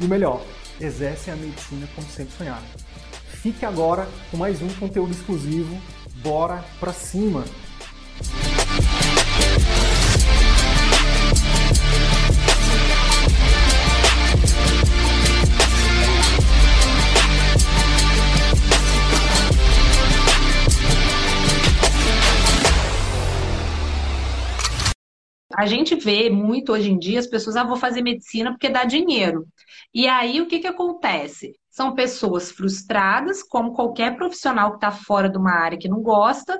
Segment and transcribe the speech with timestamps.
[0.00, 0.42] e o melhor,
[0.80, 2.66] exercem a medicina como sempre sonharam.
[3.42, 5.80] Fique agora com mais um conteúdo exclusivo.
[6.22, 7.44] Bora pra cima!
[25.58, 28.84] A gente vê muito hoje em dia as pessoas, ah, vou fazer medicina porque dá
[28.84, 29.44] dinheiro.
[29.94, 31.52] E aí o que, que acontece?
[31.70, 36.58] São pessoas frustradas, como qualquer profissional que está fora de uma área que não gosta,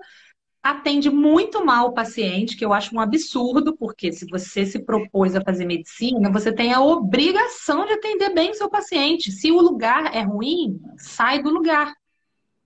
[0.62, 5.34] atende muito mal o paciente, que eu acho um absurdo, porque se você se propôs
[5.34, 9.32] a fazer medicina, você tem a obrigação de atender bem o seu paciente.
[9.32, 11.92] Se o lugar é ruim, sai do lugar.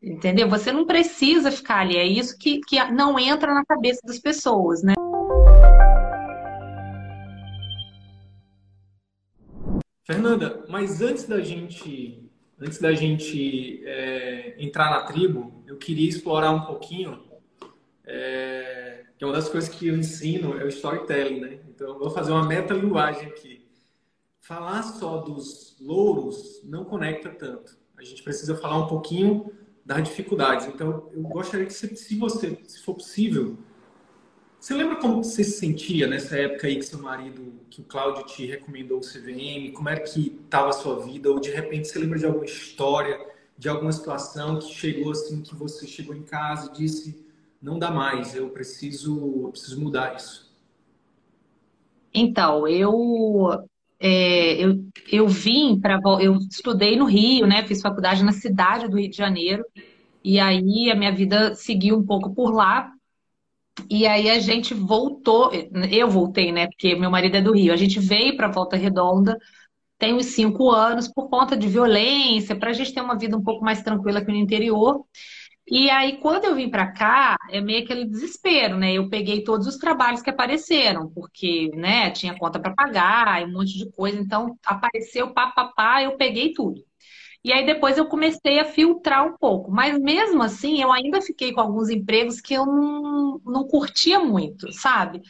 [0.03, 0.49] Entendeu?
[0.49, 1.97] Você não precisa ficar ali.
[1.97, 4.95] É isso que, que não entra na cabeça das pessoas, né?
[10.05, 12.29] Fernanda, mas antes da gente,
[12.61, 17.23] antes da gente é, entrar na tribo, eu queria explorar um pouquinho,
[18.05, 21.61] é, que é uma das coisas que eu ensino é o storytelling, né?
[21.69, 23.65] Então eu vou fazer uma meta-linguagem aqui.
[24.41, 27.79] Falar só dos louros não conecta tanto.
[27.97, 29.53] A gente precisa falar um pouquinho
[29.87, 30.67] das dificuldades.
[30.67, 33.57] Então eu gostaria que, se você, se for possível,
[34.63, 38.25] você lembra como você se sentia nessa época aí que seu marido, que o Cláudio
[38.27, 39.73] te recomendou o CVM?
[39.73, 41.29] Como era que estava a sua vida?
[41.29, 43.19] Ou de repente você lembra de alguma história,
[43.59, 47.27] de alguma situação que chegou assim, que você chegou em casa e disse,
[47.61, 50.49] não dá mais, eu preciso, eu preciso mudar isso?
[52.15, 53.67] Então, eu
[53.99, 56.01] é, eu, eu vim para.
[56.21, 57.67] Eu estudei no Rio, né?
[57.67, 59.65] Fiz faculdade na cidade do Rio de Janeiro.
[60.23, 62.93] E aí a minha vida seguiu um pouco por lá.
[63.91, 65.51] E aí a gente voltou,
[65.91, 66.67] eu voltei, né?
[66.67, 67.73] Porque meu marido é do Rio.
[67.73, 69.39] A gente veio para Volta Redonda,
[69.99, 73.43] tem uns cinco anos, por conta de violência, para a gente ter uma vida um
[73.43, 75.05] pouco mais tranquila aqui no interior.
[75.67, 78.93] E aí, quando eu vim para cá, é meio aquele desespero, né?
[78.95, 83.79] Eu peguei todos os trabalhos que apareceram, porque, né, tinha conta para pagar um monte
[83.79, 84.19] de coisa.
[84.21, 86.83] Então, apareceu papapá, eu peguei tudo.
[87.45, 89.71] E aí depois eu comecei a filtrar um pouco.
[89.71, 94.73] Mas mesmo assim, eu ainda fiquei com alguns empregos que eu não, não curtia muito,
[94.73, 95.21] sabe?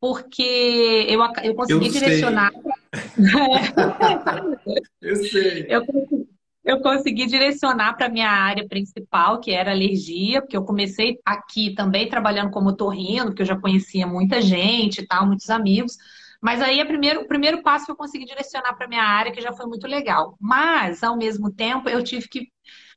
[0.00, 2.52] Porque eu, eu consegui eu direcionar.
[5.02, 5.66] eu sei.
[5.68, 6.28] Eu consegui,
[6.66, 12.08] eu consegui direcionar para minha área principal, que era alergia, porque eu comecei aqui também
[12.08, 15.96] trabalhando como otorrino, porque eu já conhecia muita gente e tal, muitos amigos.
[16.42, 19.52] Mas aí primeiro, o primeiro passo que eu consegui direcionar para minha área, que já
[19.52, 20.36] foi muito legal.
[20.40, 22.48] Mas, ao mesmo tempo, eu tive que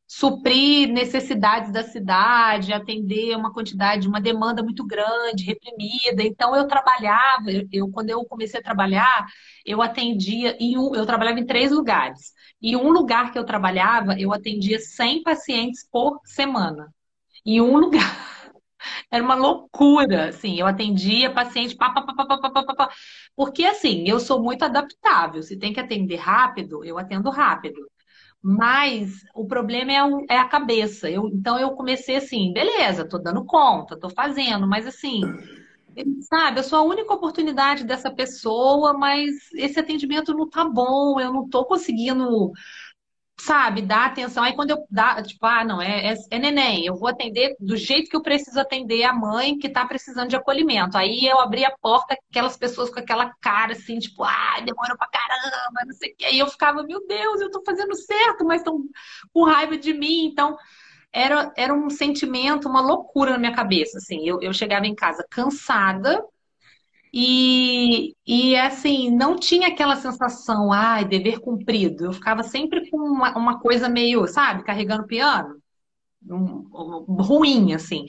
[0.07, 6.23] suprir necessidades da cidade, atender uma quantidade, uma demanda muito grande, reprimida.
[6.23, 9.27] Então eu trabalhava, eu quando eu comecei a trabalhar,
[9.63, 12.33] eu atendia em um, eu trabalhava em três lugares.
[12.59, 16.91] E um lugar que eu trabalhava, eu atendia 100 pacientes por semana.
[17.45, 18.38] Em um lugar.
[19.12, 20.59] Era uma loucura, assim.
[20.59, 22.90] Eu atendia paciente, pá, pá, pá, pá, pá, pá, pá,
[23.35, 25.41] porque assim, eu sou muito adaptável.
[25.44, 27.79] Se tem que atender rápido, eu atendo rápido.
[28.41, 31.09] Mas o problema é, o, é a cabeça.
[31.09, 35.22] Eu, então eu comecei assim, beleza, tô dando conta, tô fazendo, mas assim,
[36.22, 41.34] sabe, eu sou a única oportunidade dessa pessoa, mas esse atendimento não tá bom, eu
[41.34, 42.51] não tô conseguindo
[43.41, 44.44] sabe, dar atenção.
[44.44, 47.75] Aí quando eu dá, tipo, ah, não, é, é, é, neném, eu vou atender do
[47.77, 50.97] jeito que eu preciso atender a mãe que tá precisando de acolhimento.
[50.97, 55.07] Aí eu abri a porta, aquelas pessoas com aquela cara assim, tipo, ah, demora pra
[55.07, 56.25] caramba, não sei o quê.
[56.25, 58.80] Aí eu ficava, meu Deus, eu tô fazendo certo, mas estão
[59.33, 60.25] com raiva de mim.
[60.25, 60.57] Então,
[61.13, 64.27] era, era um sentimento, uma loucura na minha cabeça, assim.
[64.27, 66.24] Eu, eu chegava em casa cansada,
[67.13, 72.06] e, e assim, não tinha aquela sensação, ai, dever cumprido.
[72.06, 75.59] Eu ficava sempre com uma, uma coisa meio, sabe, carregando piano.
[76.29, 76.67] Um,
[77.07, 78.06] um, ruim, assim.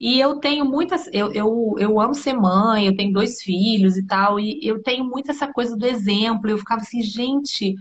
[0.00, 1.08] E eu tenho muitas.
[1.12, 5.04] Eu, eu, eu amo ser mãe, eu tenho dois filhos e tal, e eu tenho
[5.04, 6.48] muito essa coisa do exemplo.
[6.50, 7.74] Eu ficava assim, gente,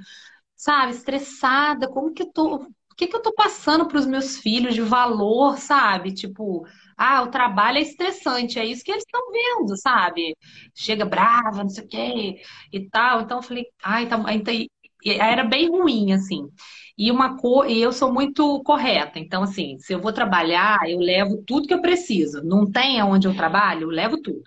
[0.56, 2.56] sabe, estressada, como que eu tô.
[2.58, 6.12] O que, que eu tô passando para os meus filhos de valor, sabe?
[6.14, 6.66] Tipo,
[6.98, 10.36] ah, o trabalho é estressante, é isso que eles estão vendo, sabe?
[10.76, 12.42] Chega brava, não sei o quê
[12.74, 13.22] e tal.
[13.22, 14.54] Então eu falei, ai, tá, então,
[15.06, 16.50] era bem ruim, assim.
[16.98, 17.36] E uma
[17.68, 19.20] e eu sou muito correta.
[19.20, 22.44] Então, assim, se eu vou trabalhar, eu levo tudo que eu preciso.
[22.44, 24.44] Não tem onde eu trabalho, eu levo tudo.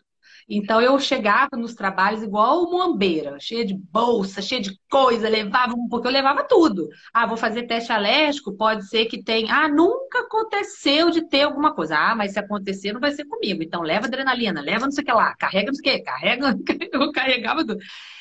[0.53, 6.09] Então eu chegava nos trabalhos igual moambeira, cheia de bolsa, cheia de coisa, levava, porque
[6.09, 6.89] eu levava tudo.
[7.15, 9.55] Ah, vou fazer teste alérgico, pode ser que tenha.
[9.55, 11.97] Ah, nunca aconteceu de ter alguma coisa.
[11.97, 13.63] Ah, mas se acontecer, não vai ser comigo.
[13.63, 16.57] Então leva adrenalina, leva não sei o que lá, carrega não sei o que, carrega,
[16.93, 17.79] eu carregava tudo.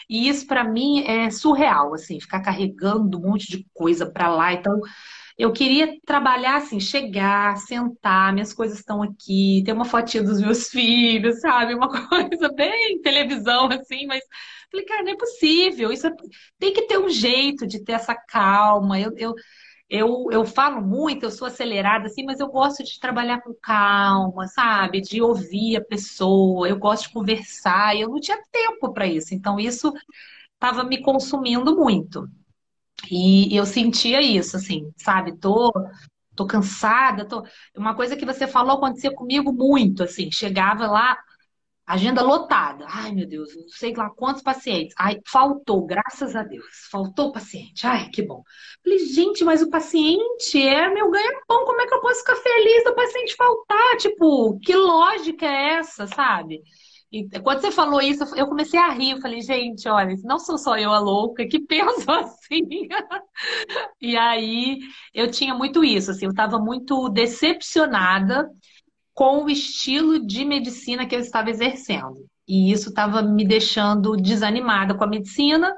[0.07, 4.53] E isso para mim é surreal, assim, ficar carregando um monte de coisa para lá.
[4.53, 4.79] Então
[5.39, 10.67] eu queria trabalhar assim, chegar, sentar, minhas coisas estão aqui, ter uma fotinha dos meus
[10.69, 11.73] filhos, sabe?
[11.73, 14.21] Uma coisa bem televisão, assim, mas
[14.69, 15.93] falei, cara, não é possível.
[15.93, 16.11] Isso é...
[16.59, 18.99] tem que ter um jeito de ter essa calma.
[18.99, 19.33] Eu, eu,
[19.89, 24.45] eu, eu falo muito, eu sou acelerada, assim, mas eu gosto de trabalhar com calma,
[24.47, 25.01] sabe?
[25.01, 29.33] De ouvir a pessoa, eu gosto de conversar, eu não tinha tempo para isso.
[29.33, 29.93] Então, isso
[30.55, 32.27] estava me consumindo muito.
[33.11, 35.37] E eu sentia isso, assim, sabe?
[35.37, 35.71] Tô,
[36.35, 37.43] tô cansada, tô...
[37.75, 41.17] Uma coisa que você falou acontecia comigo muito, assim, chegava lá,
[41.85, 42.85] agenda lotada.
[42.89, 44.93] Ai, meu Deus, não sei lá quantos pacientes.
[44.97, 47.85] Ai, faltou, graças a Deus, faltou paciente.
[47.87, 48.43] Ai, que bom.
[48.83, 52.83] Falei, gente, mas o paciente é meu ganha-pão, como é que eu posso ficar feliz
[52.83, 53.97] do paciente faltar?
[53.97, 56.61] Tipo, que lógica é essa, sabe?
[57.11, 59.11] E quando você falou isso, eu comecei a rir.
[59.11, 62.61] Eu falei, gente, olha, não sou só eu a louca que penso assim.
[63.99, 64.79] e aí
[65.13, 68.49] eu tinha muito isso, assim, eu estava muito decepcionada
[69.13, 72.25] com o estilo de medicina que eu estava exercendo.
[72.47, 75.75] E isso estava me deixando desanimada com a medicina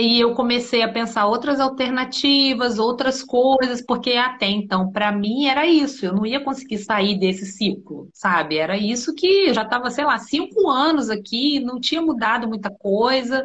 [0.00, 5.66] e eu comecei a pensar outras alternativas, outras coisas, porque até então, para mim, era
[5.66, 6.06] isso.
[6.06, 8.58] Eu não ia conseguir sair desse ciclo, sabe?
[8.58, 13.44] Era isso que já estava, sei lá, cinco anos aqui, não tinha mudado muita coisa.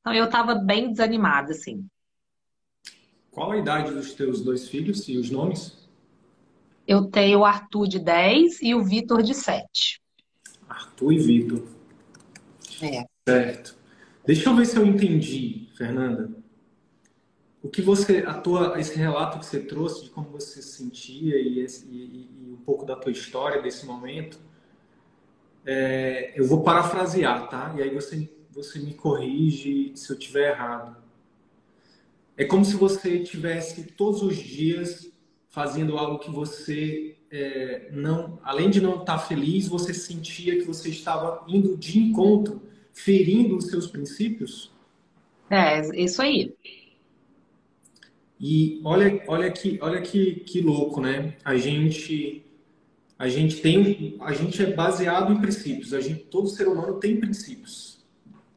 [0.00, 1.84] Então, eu estava bem desanimada, assim.
[3.30, 5.86] Qual a idade dos teus dois filhos e os nomes?
[6.88, 10.00] Eu tenho o Arthur de 10 e o Vitor de 7.
[10.66, 11.62] Arthur e Vitor.
[12.80, 13.04] É.
[13.28, 13.79] Certo.
[14.32, 16.30] Deixa eu ver se eu entendi, Fernanda.
[17.60, 21.36] O que você, a tua, esse relato que você trouxe de como você se sentia
[21.36, 24.38] e, esse, e, e um pouco da tua história desse momento,
[25.66, 27.74] é, eu vou parafrasear, tá?
[27.76, 30.96] E aí você, você me corrige se eu tiver errado.
[32.36, 35.10] É como se você tivesse todos os dias
[35.48, 40.88] fazendo algo que você é, não, além de não estar feliz, você sentia que você
[40.88, 42.69] estava indo de encontro
[43.04, 44.72] ferindo os seus princípios?
[45.50, 46.54] É, isso aí.
[48.40, 51.36] E olha, olha que, olha que, que louco, né?
[51.44, 52.42] A gente,
[53.18, 55.92] a gente tem, a gente é baseado em princípios.
[55.92, 58.02] A gente, todo ser humano tem princípios.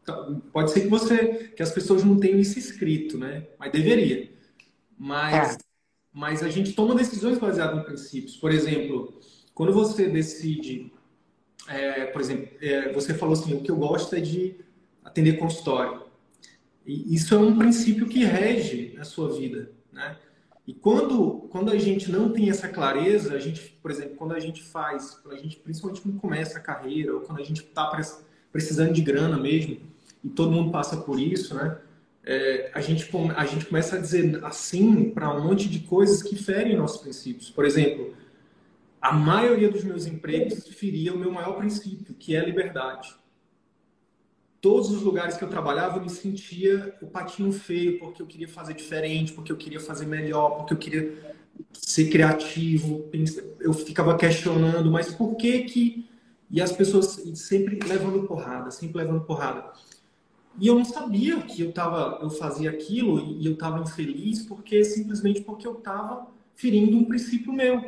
[0.01, 3.45] Então, pode ser que você, que as pessoas não tenham isso escrito, né?
[3.59, 4.31] Mas deveria.
[4.97, 5.57] Mas, é.
[6.13, 8.37] mas a gente toma decisões baseadas em princípios.
[8.37, 9.19] Por exemplo,
[9.53, 10.92] quando você decide
[11.67, 14.55] é, por exemplo, é, você falou assim, o que eu gosto é de
[15.03, 16.03] atender consultório.
[16.85, 20.17] E isso é um princípio que rege a sua vida, né?
[20.65, 24.39] E quando, quando a gente não tem essa clareza, a gente, por exemplo, quando a
[24.39, 27.91] gente faz, quando a gente, principalmente quando começa a carreira, ou quando a gente está
[28.51, 29.81] precisando de grana mesmo,
[30.23, 31.77] e todo mundo passa por isso, né?
[32.25, 36.41] É, a, gente, a gente começa a dizer assim para um monte de coisas que
[36.41, 37.49] ferem nossos princípios.
[37.49, 38.15] Por exemplo,
[39.03, 43.13] a maioria dos meus empregos feria o meu maior princípio, que é a liberdade.
[44.61, 48.47] Todos os lugares que eu trabalhava, eu me sentia o patinho feio, porque eu queria
[48.47, 51.35] fazer diferente, porque eu queria fazer melhor, porque eu queria
[51.73, 53.09] ser criativo.
[53.59, 56.09] Eu ficava questionando, mas por que que...
[56.49, 59.73] E as pessoas sempre levando porrada, sempre levando porrada.
[60.61, 64.85] E eu não sabia que eu tava, eu fazia aquilo e eu estava infeliz porque
[64.85, 67.81] simplesmente porque eu estava ferindo um princípio meu.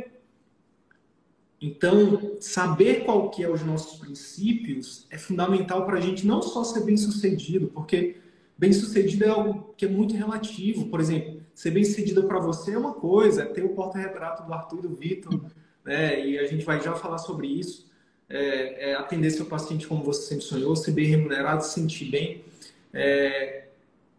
[1.62, 6.64] Então, saber qual que é os nossos princípios é fundamental para a gente não só
[6.64, 8.18] ser bem sucedido, porque
[8.58, 10.88] bem sucedido é algo que é muito relativo.
[10.88, 14.54] Por exemplo, ser bem sucedida para você é uma coisa, é ter o porta-retrato do
[14.54, 15.42] Arthur e do Vitor,
[15.84, 16.26] né?
[16.26, 17.86] E a gente vai já falar sobre isso.
[18.28, 22.44] É, é atender seu paciente como você sempre sonhou, ser bem remunerado, se sentir bem.
[22.92, 23.66] É,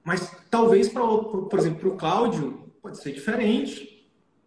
[0.05, 3.96] mas talvez, para, por exemplo, para o Cláudio, pode ser diferente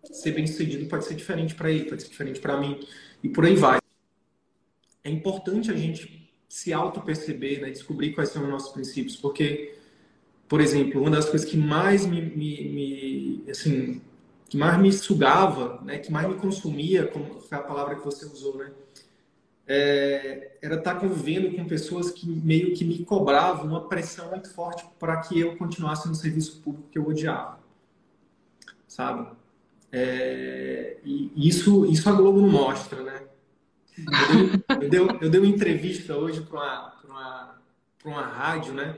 [0.04, 2.80] ser bem sucedido pode ser diferente para ele, pode ser diferente para mim,
[3.24, 3.80] e por aí vai.
[5.04, 9.76] É importante a gente se auto-perceber, né, descobrir quais são os nossos princípios, porque,
[10.48, 14.02] por exemplo, uma das coisas que mais me, me, me assim,
[14.50, 18.26] que mais me sugava, né, que mais me consumia, como foi a palavra que você
[18.26, 18.72] usou, né,
[19.68, 24.52] é, era estar tá convivendo com pessoas que meio que me cobravam uma pressão muito
[24.52, 27.60] forte para que eu continuasse no serviço público que eu odiava,
[28.88, 29.30] sabe?
[29.92, 33.22] É, e isso, isso a Globo não mostra, né?
[33.98, 37.62] Eu dei, eu dei, eu dei uma entrevista hoje para uma, uma,
[38.06, 38.98] uma rádio, né?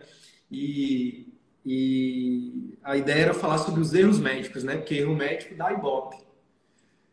[0.52, 1.28] E,
[1.66, 4.78] e a ideia era falar sobre os erros médicos, né?
[4.78, 6.18] Porque erro médico dá ibope.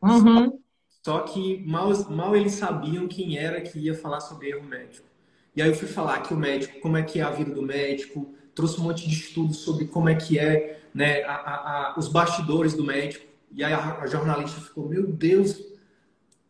[0.02, 0.60] Uhum.
[1.04, 5.06] Só que mal, mal eles sabiam quem era que ia falar sobre erro médico.
[5.54, 7.62] E aí eu fui falar que o médico, como é que é a vida do
[7.62, 11.54] médico, trouxe um monte de estudos sobre como é que é né, a, a,
[11.94, 13.24] a, os bastidores do médico.
[13.52, 15.60] E aí a, jornalista ficou, meu Deus,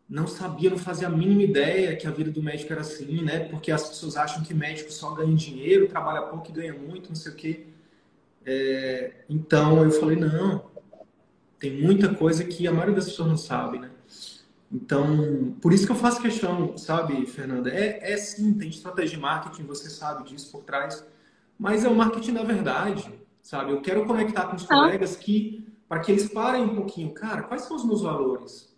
[0.09, 3.41] não sabia, não fazia a mínima ideia que a vida do médico era assim, né?
[3.41, 7.17] Porque as pessoas acham que médico só ganha dinheiro, trabalha pouco e ganha muito, não
[7.17, 7.67] sei o quê.
[8.45, 10.71] É, então eu falei, não,
[11.59, 13.91] tem muita coisa que a maioria das pessoas não sabe, né?
[14.71, 17.71] Então, por isso que eu faço questão, sabe, Fernanda?
[17.71, 21.05] É, é sim, tem estratégia de marketing, você sabe disso por trás,
[21.59, 23.11] mas é o marketing da verdade,
[23.43, 23.73] sabe?
[23.73, 24.69] Eu quero conectar com os ah.
[24.69, 28.77] colegas que, para que eles parem um pouquinho, cara, quais são os meus valores?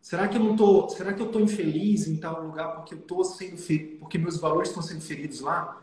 [0.00, 3.00] Será que eu não tô, será que eu tô infeliz em tal lugar porque eu
[3.00, 3.56] tô sendo
[3.98, 5.82] porque meus valores estão sendo feridos lá?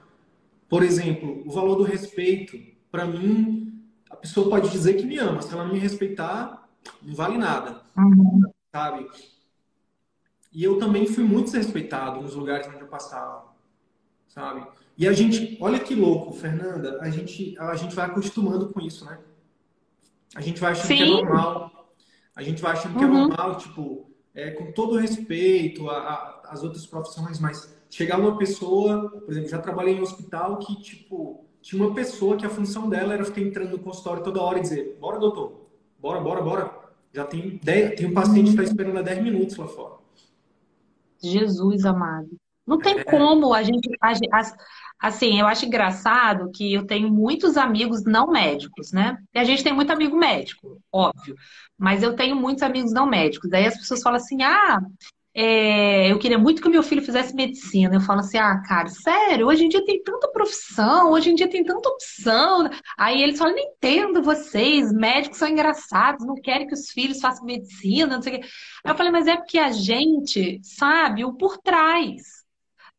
[0.70, 2.58] Por exemplo, o valor do respeito,
[2.90, 6.70] para mim, a pessoa pode dizer que me ama, se ela não me respeitar,
[7.02, 7.82] não vale nada.
[7.98, 9.08] Uhum sabe?
[10.52, 13.46] E eu também fui muito desrespeitado nos lugares onde eu passava,
[14.28, 14.66] sabe?
[14.98, 19.06] E a gente, olha que louco, Fernanda, a gente, a gente vai acostumando com isso,
[19.06, 19.20] né?
[20.36, 20.98] A gente vai achando Sim.
[20.98, 21.90] que é normal.
[22.36, 22.98] A gente vai achando uhum.
[22.98, 23.28] que é uhum.
[23.28, 29.50] normal, tipo, é, com todo respeito às outras profissões, mas chegar uma pessoa, por exemplo,
[29.50, 33.24] já trabalhei em um hospital que, tipo, tinha uma pessoa que a função dela era
[33.24, 35.68] ficar entrando no consultório toda hora e dizer, bora, doutor,
[36.00, 36.84] bora, bora, bora.
[37.14, 39.94] Já tem, dez, tem um paciente que está esperando há 10 minutos lá fora.
[41.22, 42.30] Jesus amado.
[42.66, 43.04] Não tem é.
[43.04, 44.30] como a gente, a gente.
[45.04, 49.18] Assim, eu acho engraçado que eu tenho muitos amigos não médicos, né?
[49.34, 51.36] E a gente tem muito amigo médico, óbvio.
[51.78, 53.50] Mas eu tenho muitos amigos não médicos.
[53.50, 54.80] Daí as pessoas falam assim: ah,
[55.36, 57.96] é, eu queria muito que meu filho fizesse medicina.
[57.96, 61.50] Eu falo assim, ah, cara, sério, hoje em dia tem tanta profissão, hoje em dia
[61.50, 62.70] tem tanta opção.
[62.98, 67.46] Aí eles falam, não entendo vocês, médicos são engraçados, não querem que os filhos façam
[67.46, 68.48] medicina, não sei o quê.
[68.86, 72.43] Aí eu falei, mas é porque a gente sabe o por trás.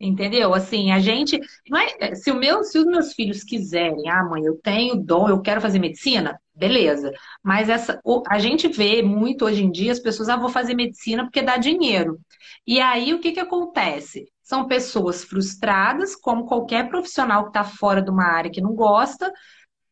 [0.04, 0.52] Entendeu?
[0.52, 1.40] Assim, a gente.
[1.68, 5.30] Não é, se, o meu, se os meus filhos quiserem, ah, mãe, eu tenho dom,
[5.30, 7.10] eu quero fazer medicina, beleza.
[7.42, 11.24] Mas essa, a gente vê muito hoje em dia as pessoas, ah, vou fazer medicina
[11.24, 12.20] porque dá dinheiro.
[12.66, 14.26] E aí o que, que acontece?
[14.42, 19.32] São pessoas frustradas, como qualquer profissional que está fora de uma área que não gosta,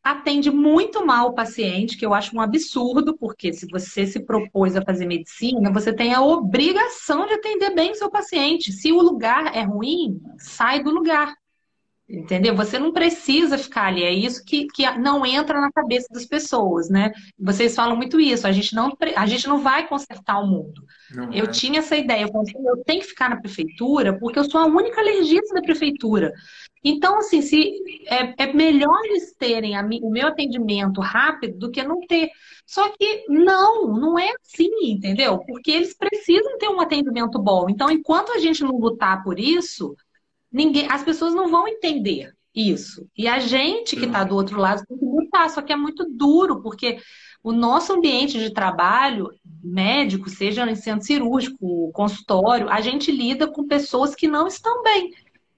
[0.02, 4.74] atende muito mal o paciente, que eu acho um absurdo, porque se você se propôs
[4.76, 8.72] a fazer medicina, você tem a obrigação de atender bem o seu paciente.
[8.72, 11.34] Se o lugar é ruim, sai do lugar.
[12.12, 12.54] Entendeu?
[12.54, 14.02] Você não precisa ficar ali.
[14.02, 17.10] É isso que, que não entra na cabeça das pessoas, né?
[17.38, 18.46] Vocês falam muito isso.
[18.46, 20.84] A gente não, a gente não vai consertar o mundo.
[21.10, 21.50] Não eu é.
[21.50, 22.24] tinha essa ideia.
[22.24, 25.62] Eu pensei, eu tenho que ficar na prefeitura porque eu sou a única alergista da
[25.62, 26.34] prefeitura.
[26.84, 31.82] Então, assim, se é, é melhor eles terem a, o meu atendimento rápido do que
[31.82, 32.28] não ter.
[32.66, 35.38] Só que não, não é assim, entendeu?
[35.46, 37.70] Porque eles precisam ter um atendimento bom.
[37.70, 39.96] Então, enquanto a gente não lutar por isso,
[40.52, 43.08] ninguém, as pessoas não vão entender isso.
[43.16, 46.04] E a gente que está do outro lado tem que lutar, só que é muito
[46.04, 46.98] duro, porque
[47.42, 49.30] o nosso ambiente de trabalho,
[49.64, 55.12] médico, seja em centro cirúrgico, consultório, a gente lida com pessoas que não estão bem.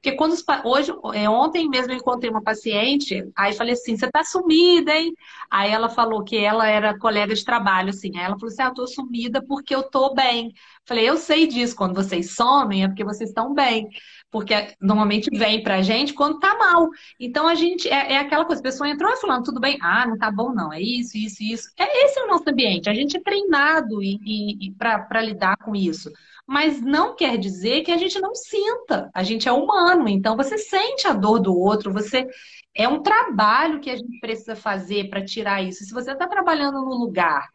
[0.04, 4.10] Porque quando os, hoje, é, ontem mesmo eu encontrei uma paciente, aí falei assim, você
[4.10, 5.14] tá sumida, hein?
[5.50, 8.10] Aí ela falou que ela era colega de trabalho, assim.
[8.14, 10.52] Aí ela falou assim, ah, eu tô sumida porque eu tô bem.
[10.86, 13.88] Falei, eu sei disso, quando vocês somem é porque vocês estão bem.
[14.30, 16.88] Porque normalmente vem pra gente quando tá mal.
[17.18, 19.78] Então a gente, é, é aquela coisa, a pessoa entrou falando, tudo bem?
[19.80, 21.68] Ah, não tá bom não, é isso, isso, isso.
[21.78, 25.56] É, esse é o nosso ambiente, a gente é treinado e, e, e para lidar
[25.58, 26.10] com isso
[26.46, 29.10] mas não quer dizer que a gente não sinta.
[29.14, 32.28] A gente é humano, então você sente a dor do outro, você
[32.74, 35.84] é um trabalho que a gente precisa fazer para tirar isso.
[35.84, 37.48] Se você está trabalhando no lugar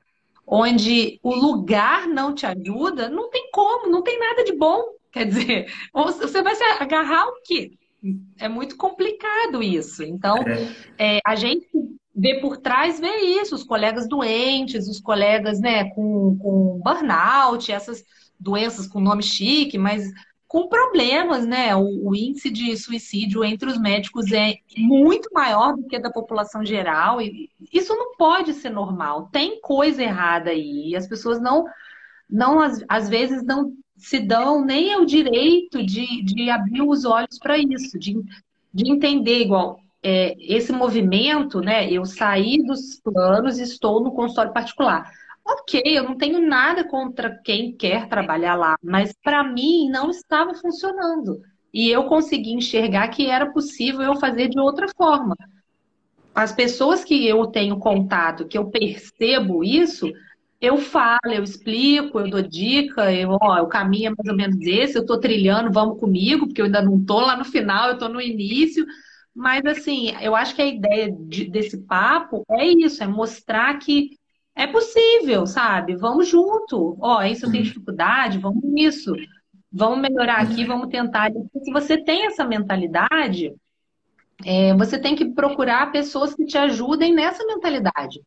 [0.49, 4.83] onde o lugar não te ajuda, não tem como, não tem nada de bom.
[5.11, 7.71] Quer dizer, você vai se agarrar o quê?
[8.39, 10.03] É muito complicado isso.
[10.03, 10.37] Então,
[10.97, 11.17] é.
[11.17, 11.67] É, a gente
[12.15, 18.03] vê por trás, vê isso, os colegas doentes, os colegas né, com, com burnout, essas
[18.39, 20.09] doenças com nome chique, mas
[20.49, 21.75] com problemas, né?
[21.75, 26.65] O, o, índice de suicídio entre os médicos é muito maior do que da população
[26.65, 27.21] geral.
[27.21, 29.29] E isso não pode ser normal.
[29.31, 30.89] Tem coisa errada aí.
[30.89, 31.65] E as pessoas não,
[32.27, 37.37] não às, às vezes, não se dão nem o direito de, de abrir os olhos
[37.37, 38.19] para isso, de,
[38.73, 41.91] de entender igual é, esse movimento, né?
[41.91, 45.11] Eu saí dos planos e estou no consultório particular.
[45.51, 50.53] Ok, eu não tenho nada contra quem quer trabalhar lá, mas para mim não estava
[50.53, 51.41] funcionando.
[51.73, 55.35] E eu consegui enxergar que era possível eu fazer de outra forma.
[56.35, 60.11] As pessoas que eu tenho contato, que eu percebo isso,
[60.61, 64.59] eu falo, eu explico, eu dou dica, eu, ó, o caminho é mais ou menos
[64.61, 67.93] esse, eu estou trilhando, vamos comigo, porque eu ainda não estou lá no final, eu
[67.93, 68.85] estou no início.
[69.33, 74.18] Mas, assim, eu acho que a ideia de, desse papo é isso, é mostrar que
[74.55, 75.95] é possível, sabe?
[75.95, 76.97] Vamos junto.
[76.99, 79.13] Ó, isso eu tenho dificuldade, vamos nisso.
[79.71, 81.31] Vamos melhorar aqui, vamos tentar.
[81.63, 83.53] Se você tem essa mentalidade,
[84.45, 88.19] é, você tem que procurar pessoas que te ajudem nessa mentalidade.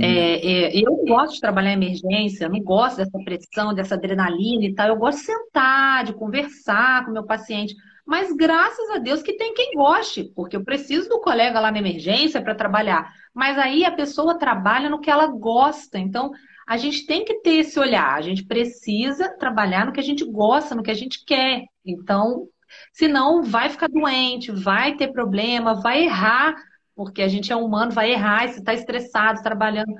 [0.00, 4.74] É, é, eu gosto de trabalhar em emergência, não gosto dessa pressão, dessa adrenalina e
[4.74, 4.88] tal.
[4.88, 7.74] Eu gosto de sentar, de conversar com o meu paciente.
[8.04, 11.78] Mas graças a Deus que tem quem goste, porque eu preciso do colega lá na
[11.78, 13.12] emergência para trabalhar.
[13.32, 15.98] Mas aí a pessoa trabalha no que ela gosta.
[15.98, 16.32] Então,
[16.66, 18.14] a gente tem que ter esse olhar.
[18.14, 21.64] A gente precisa trabalhar no que a gente gosta, no que a gente quer.
[21.84, 22.48] Então,
[22.92, 26.54] senão vai ficar doente, vai ter problema, vai errar,
[26.94, 29.92] porque a gente é humano, vai errar, se está estressado, trabalhando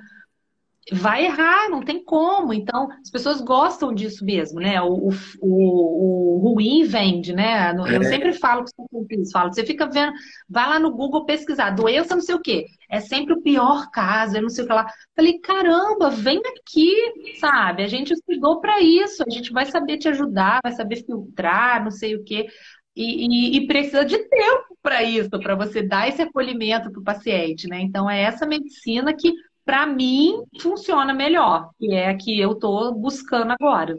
[0.91, 2.53] vai errar, não tem como.
[2.53, 4.81] Então, as pessoas gostam disso mesmo, né?
[4.83, 5.11] O,
[5.41, 7.73] o, o, ruim vende, né?
[7.73, 8.05] Eu é.
[8.05, 10.12] sempre falo com os falo, você fica vendo,
[10.49, 12.67] vai lá no Google pesquisar, doença não sei o quê.
[12.91, 14.87] É sempre o pior caso, eu não sei o que lá.
[15.15, 16.95] Falei, caramba, vem aqui,
[17.39, 17.85] sabe?
[17.85, 21.91] A gente estudou para isso, a gente vai saber te ajudar, vai saber filtrar, não
[21.91, 22.47] sei o quê.
[22.95, 27.05] E, e, e, precisa de tempo para isso, para você dar esse acolhimento para o
[27.05, 27.81] paciente, né?
[27.81, 29.33] Então é essa medicina que
[29.64, 33.99] para mim, funciona melhor, que é a que eu estou buscando agora.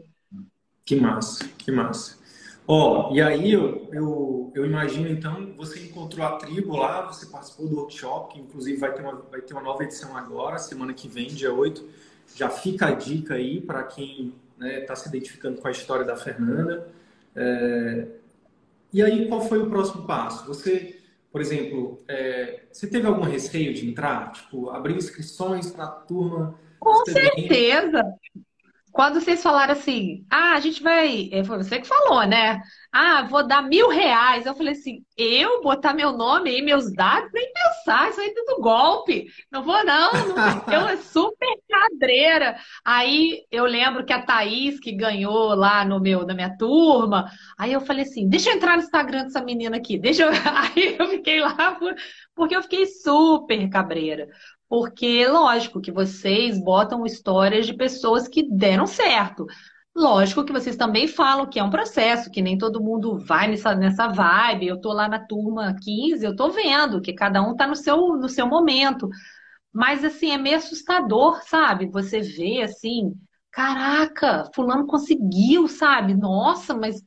[0.86, 2.22] Que massa, que massa.
[2.68, 7.26] Ó, oh, e aí eu, eu, eu, imagino então, você encontrou a tribo lá, você
[7.26, 10.94] participou do workshop, que inclusive vai ter uma, vai ter uma nova edição agora, semana
[10.94, 11.84] que vem, dia 8.
[12.36, 16.06] Já fica a dica aí para quem está né, tá se identificando com a história
[16.06, 16.88] da Fernanda.
[17.36, 18.08] É...
[18.94, 20.46] E aí, qual foi o próximo passo?
[20.48, 21.03] Você
[21.34, 24.32] por exemplo, é, você teve algum receio de entrar?
[24.34, 26.60] Tipo, abrir inscrições para a turma?
[26.80, 28.04] Com certeza!
[28.92, 31.32] Quando vocês falaram assim, ah, a gente vai.
[31.32, 32.62] É, foi você que falou, né?
[32.96, 34.46] Ah, vou dar mil reais.
[34.46, 38.34] Eu falei assim, eu botar meu nome e meus dados, nem pensar, isso aí é
[38.36, 39.26] tudo golpe.
[39.52, 40.12] Não vou, não.
[40.72, 42.56] eu é super cadreira.
[42.86, 47.26] Aí eu lembro que a Thaís, que ganhou lá no meu, na minha turma,
[47.58, 49.98] aí eu falei assim, deixa eu entrar no Instagram dessa menina aqui.
[49.98, 50.30] Deixa eu.
[50.54, 51.80] Aí eu fiquei lá,
[52.36, 54.28] porque eu fiquei super cabreira.
[54.70, 59.46] Porque, lógico, que vocês botam histórias de pessoas que deram certo.
[59.96, 63.76] Lógico que vocês também falam que é um processo, que nem todo mundo vai nessa,
[63.76, 64.68] nessa vibe.
[64.68, 67.98] Eu tô lá na turma 15, eu tô vendo que cada um tá no seu,
[68.18, 69.08] no seu momento.
[69.74, 71.88] Mas, assim, é meio assustador, sabe?
[71.92, 73.14] Você vê, assim,
[73.52, 76.16] caraca, fulano conseguiu, sabe?
[76.16, 77.02] Nossa, mas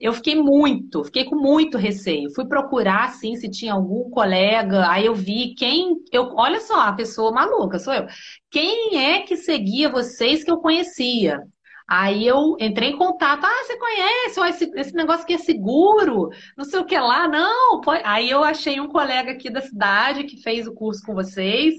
[0.00, 2.32] eu fiquei muito, fiquei com muito receio.
[2.34, 4.88] Fui procurar, assim, se tinha algum colega.
[4.90, 5.96] Aí eu vi quem.
[6.12, 8.06] Eu, olha só, a pessoa maluca, sou eu.
[8.50, 11.42] Quem é que seguia vocês que eu conhecia?
[11.88, 13.44] Aí eu entrei em contato.
[13.44, 14.40] Ah, você conhece?
[14.40, 16.28] esse, esse negócio que é seguro?
[16.56, 17.26] Não sei o que lá.
[17.26, 17.80] Não.
[18.04, 21.74] Aí eu achei um colega aqui da cidade que fez o curso com vocês.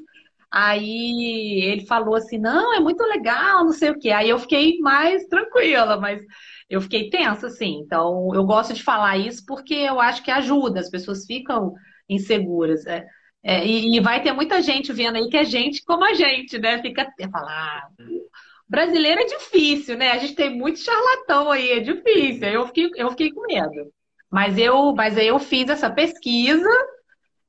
[0.52, 4.10] Aí ele falou assim: não, é muito legal, não sei o que.
[4.12, 6.22] Aí eu fiquei mais tranquila, mas
[6.70, 7.80] eu fiquei tensa, assim.
[7.80, 11.74] Então, eu gosto de falar isso porque eu acho que ajuda, as pessoas ficam
[12.10, 12.86] inseguras.
[12.88, 13.06] É,
[13.44, 16.58] é, e, e, vai ter muita gente vendo aí que é gente como a gente,
[16.58, 16.82] né?
[16.82, 17.52] Fica falar.
[17.54, 17.90] Ah,
[18.70, 20.12] brasileiro é difícil, né?
[20.12, 22.48] A gente tem muito charlatão aí, é difícil.
[22.48, 23.92] Eu fiquei, eu fiquei com medo.
[24.32, 26.70] Mas eu, mas eu fiz essa pesquisa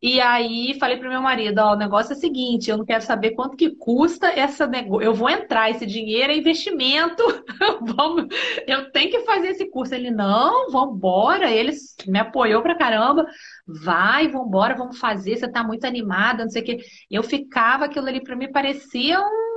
[0.02, 3.02] e aí falei para meu marido, ó, o negócio é o seguinte, eu não quero
[3.04, 5.06] saber quanto que custa essa negócio.
[5.06, 7.22] Eu vou entrar, esse dinheiro é investimento.
[7.85, 8.26] vamos,
[8.66, 9.94] eu tenho que fazer esse curso.
[9.94, 11.50] Ele, não, vambora.
[11.50, 11.72] Ele
[12.06, 13.26] me apoiou pra caramba.
[13.66, 15.37] Vai, vambora, vamos fazer.
[15.37, 16.78] Você tá muito animada, não sei o quê.
[17.11, 19.49] Eu ficava, aquilo ali para mim parecia um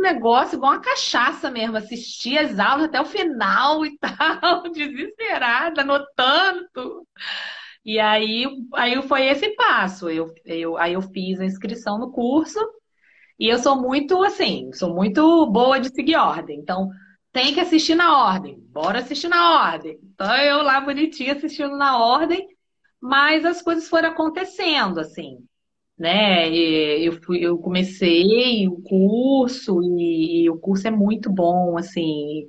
[0.00, 1.76] negócio igual uma cachaça mesmo.
[1.76, 7.06] Assistia as aulas até o final e tal, desesperada, anotando.
[7.84, 10.08] E aí, aí foi esse passo.
[10.10, 12.58] Eu, eu, aí eu fiz a inscrição no curso
[13.38, 16.58] e eu sou muito assim, sou muito boa de seguir ordem.
[16.58, 16.90] Então,
[17.32, 18.58] tem que assistir na ordem.
[18.68, 19.98] Bora assistir na ordem.
[20.02, 22.46] Então, eu lá bonitinha assistindo na ordem,
[23.00, 25.38] mas as coisas foram acontecendo, assim,
[26.00, 26.48] né?
[26.48, 32.48] Eu, fui, eu comecei o curso e, e o curso é muito bom, assim.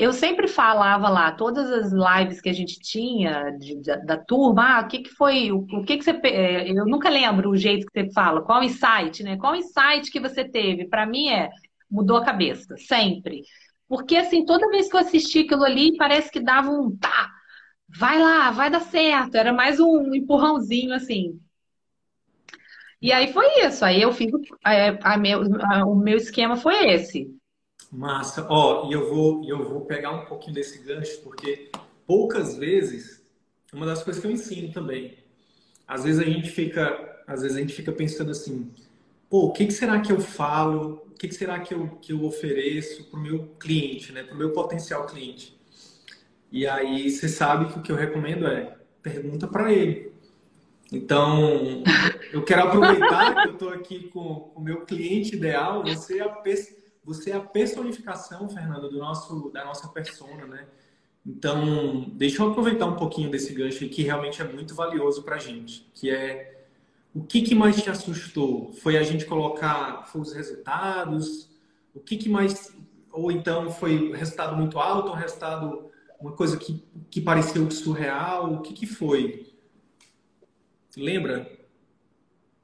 [0.00, 4.78] eu sempre falava lá, todas as lives que a gente tinha de, da, da, turma,
[4.78, 6.10] ah, o que, que foi, o, o que, que você.
[6.24, 9.36] É, eu nunca lembro o jeito que você fala, qual insight, né?
[9.36, 10.88] Qual insight que você teve?
[10.88, 11.50] Para mim é
[11.90, 13.42] mudou a cabeça, sempre.
[13.88, 17.30] Porque assim, toda vez que eu assisti aquilo ali, parece que dava um tá,
[17.88, 19.36] vai lá, vai dar certo.
[19.36, 21.38] Era mais um empurrãozinho assim.
[23.04, 23.84] E aí foi isso.
[23.84, 24.32] Aí eu fiz.
[24.64, 27.36] A, a meu, a, o meu esquema foi esse.
[27.92, 28.46] Massa.
[28.48, 31.70] Ó, e eu vou, eu vou pegar um pouquinho desse gancho, porque
[32.06, 33.22] poucas vezes,
[33.74, 35.18] uma das coisas que eu ensino também,
[35.86, 38.72] às vezes a gente fica, às vezes a gente fica pensando assim,
[39.28, 42.10] pô, o que, que será que eu falo, o que, que será que eu, que
[42.10, 45.54] eu ofereço para o meu cliente, né, para o meu potencial cliente?
[46.50, 50.13] E aí você sabe que o que eu recomendo é pergunta para ele.
[50.92, 51.82] Então,
[52.32, 56.42] eu quero aproveitar que eu estou aqui com o meu cliente ideal, você é a
[57.04, 60.66] você é a personificação, Fernando, do nosso, da nossa persona, né?
[61.26, 65.38] Então, deixa eu aproveitar um pouquinho desse gancho que realmente é muito valioso para a
[65.38, 66.66] gente, que é
[67.14, 68.72] o que, que mais te assustou?
[68.72, 71.48] Foi a gente colocar foi os resultados?
[71.94, 72.76] O que, que mais...
[73.12, 78.52] Ou então foi resultado muito alto, um resultado, uma coisa que, que pareceu surreal?
[78.54, 79.53] O que, que foi?
[80.96, 81.48] Lembra?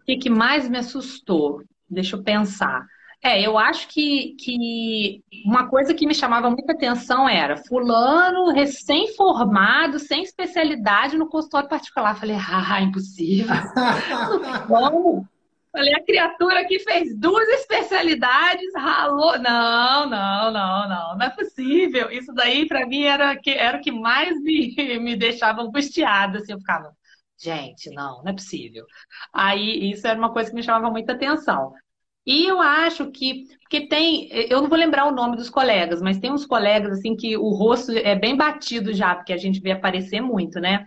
[0.01, 1.63] O que, que mais me assustou?
[1.89, 2.87] Deixa eu pensar.
[3.23, 9.99] É, eu acho que, que uma coisa que me chamava muita atenção era fulano recém-formado,
[9.99, 12.19] sem especialidade no consultório particular.
[12.19, 13.55] Falei, ah, impossível.
[14.67, 15.29] Como?
[15.71, 19.39] Falei, a criatura que fez duas especialidades, ralou.
[19.39, 22.11] Não, não, não, não, não é possível.
[22.11, 26.39] Isso daí, para mim, era, que, era o que mais me, me deixava angustiada.
[26.39, 26.91] Assim, eu ficava,
[27.43, 28.85] gente, não, não é possível.
[29.33, 31.73] Aí, isso era uma coisa que me chamava muita atenção.
[32.27, 36.19] E eu acho que, porque tem, eu não vou lembrar o nome dos colegas, mas
[36.19, 39.73] tem uns colegas assim que o rosto é bem batido já, porque a gente vê
[39.73, 40.87] aparecer muito, né?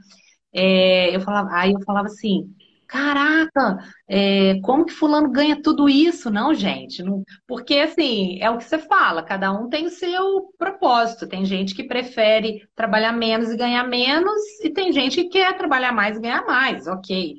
[0.53, 2.55] É, eu falava, aí eu falava assim,
[2.93, 6.29] caraca, é, como que fulano ganha tudo isso?
[6.29, 10.53] Não, gente, não, porque assim, é o que você fala, cada um tem o seu
[10.59, 11.27] propósito.
[11.27, 15.91] Tem gente que prefere trabalhar menos e ganhar menos, e tem gente que quer trabalhar
[15.91, 17.35] mais e ganhar mais, ok.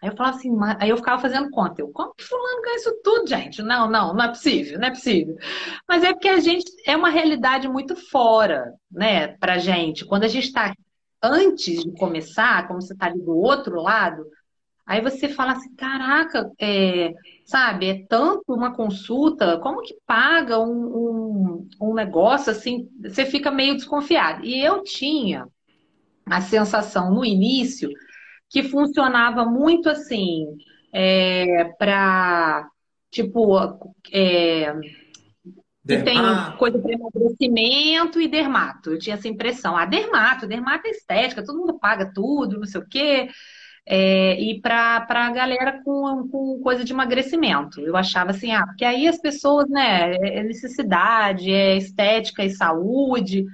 [0.00, 1.80] Aí eu falava assim, aí eu ficava fazendo conta.
[1.80, 3.60] Eu, como que fulano ganha isso tudo, gente?
[3.60, 5.36] Não, não, não é possível, não é possível.
[5.88, 10.04] Mas é porque a gente é uma realidade muito fora, né, pra gente.
[10.04, 10.72] Quando a gente está
[11.22, 14.24] antes de começar, como você está ali do outro lado,
[14.92, 17.14] aí você fala assim, caraca, é,
[17.46, 22.90] sabe, é tanto uma consulta, como que paga um, um, um negócio assim?
[23.02, 24.44] Você fica meio desconfiado.
[24.44, 25.46] E eu tinha
[26.26, 27.88] a sensação no início
[28.50, 30.46] que funcionava muito assim,
[30.92, 32.68] é, para,
[33.10, 33.56] tipo,
[34.12, 34.74] é,
[35.86, 36.20] que tem
[36.58, 38.90] coisa para emagrecimento e dermato.
[38.90, 39.74] Eu tinha essa impressão.
[39.74, 43.28] Ah, dermato, dermato é estética, todo mundo paga tudo, não sei o quê.
[43.84, 47.80] É, e para a galera com, com coisa de emagrecimento.
[47.80, 52.50] Eu achava assim, ah, porque aí as pessoas, né, é, é necessidade, é estética e
[52.50, 53.44] saúde.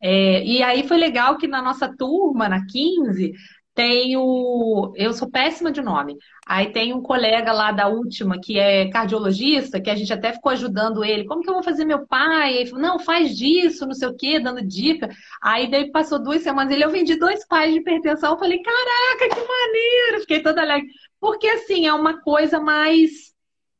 [0.00, 3.32] É, e aí foi legal que na nossa turma, na 15,
[3.74, 4.92] tem o.
[4.96, 6.16] Eu sou péssima de nome.
[6.46, 10.52] Aí tem um colega lá da última que é cardiologista, que a gente até ficou
[10.52, 11.24] ajudando ele.
[11.24, 12.54] Como que eu vou fazer meu pai?
[12.54, 15.08] Ele falou, não, faz disso, não sei o quê, dando dica.
[15.42, 18.32] Aí daí passou duas semanas ele, eu vendi dois pais de hipertensão.
[18.32, 20.20] Eu falei, caraca, que maneiro!
[20.20, 20.88] Fiquei toda alegre.
[21.18, 23.10] Porque assim, é uma coisa mais,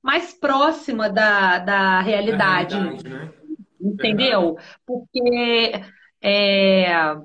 [0.03, 2.77] mais próxima da, da realidade.
[2.77, 3.33] Da realidade né?
[3.81, 4.57] Entendeu?
[4.87, 5.73] Porque.
[6.25, 7.17] É,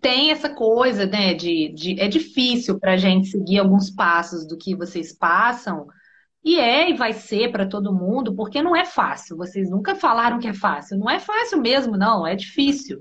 [0.00, 4.56] tem essa coisa, né, de, de é difícil para a gente seguir alguns passos do
[4.56, 5.86] que vocês passam,
[6.44, 9.36] e é e vai ser para todo mundo, porque não é fácil.
[9.36, 10.98] Vocês nunca falaram que é fácil.
[10.98, 13.00] Não é fácil mesmo, não, é difícil.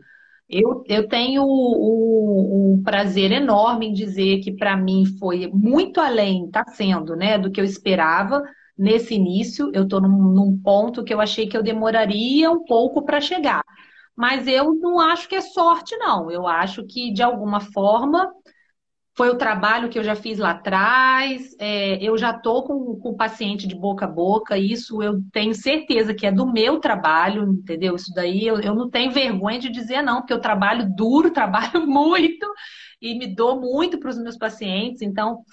[0.49, 6.63] Eu, eu tenho um, prazer enorme em dizer que para mim foi muito além, está
[6.65, 8.41] sendo, né, do que eu esperava
[8.77, 9.71] nesse início.
[9.73, 13.63] Eu estou num, num ponto que eu achei que eu demoraria um pouco para chegar.
[14.15, 16.30] Mas eu não acho que é sorte, não.
[16.30, 18.32] Eu acho que, de alguma forma,
[19.15, 21.56] foi o trabalho que eu já fiz lá atrás.
[21.60, 22.73] É, eu já estou com,
[23.04, 24.58] o paciente de boca a boca.
[24.58, 27.95] Isso eu tenho certeza que é do meu trabalho, entendeu?
[27.95, 31.86] Isso daí eu, eu não tenho vergonha de dizer, não, porque eu trabalho duro, trabalho
[31.88, 32.47] muito
[33.02, 35.02] e me dou muito para os meus pacientes.
[35.02, 35.43] Então,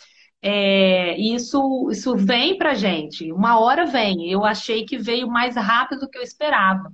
[0.43, 3.31] é, isso, isso vem para gente.
[3.33, 4.31] Uma hora vem.
[4.31, 6.91] Eu achei que veio mais rápido do que eu esperava.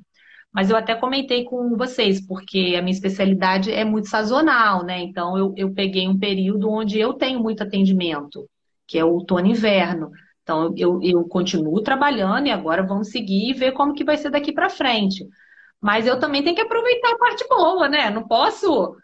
[0.57, 5.01] Mas eu até comentei com vocês, porque a minha especialidade é muito sazonal, né?
[5.01, 8.49] Então eu, eu peguei um período onde eu tenho muito atendimento,
[8.87, 10.11] que é o outono e inverno.
[10.42, 14.31] Então eu, eu continuo trabalhando e agora vamos seguir e ver como que vai ser
[14.31, 15.27] daqui para frente.
[15.79, 18.09] Mas eu também tenho que aproveitar a parte boa, né?
[18.09, 18.97] Não posso.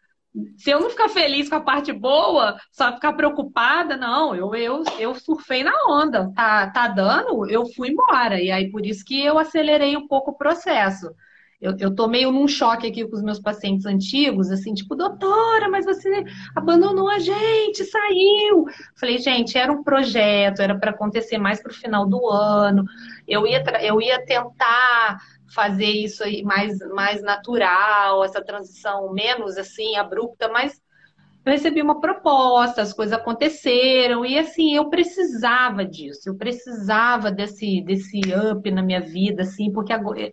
[0.56, 4.34] Se eu não ficar feliz com a parte boa, só ficar preocupada, não.
[4.34, 6.32] Eu, eu, eu surfei na onda.
[6.34, 8.40] Tá, tá dando, eu fui embora.
[8.40, 11.14] E aí, por isso que eu acelerei um pouco o processo.
[11.62, 15.68] Eu, eu tô meio num choque aqui com os meus pacientes antigos, assim, tipo, doutora,
[15.68, 16.24] mas você
[16.56, 18.64] abandonou a gente, saiu.
[18.98, 22.84] Falei, gente, era um projeto, era para acontecer mais pro final do ano.
[23.28, 25.18] Eu ia, eu ia tentar
[25.54, 30.82] fazer isso aí mais, mais natural, essa transição menos assim abrupta, mas
[31.44, 37.82] eu recebi uma proposta, as coisas aconteceram e assim eu precisava disso, eu precisava desse
[37.82, 38.20] desse
[38.50, 40.32] up na minha vida, assim, porque agora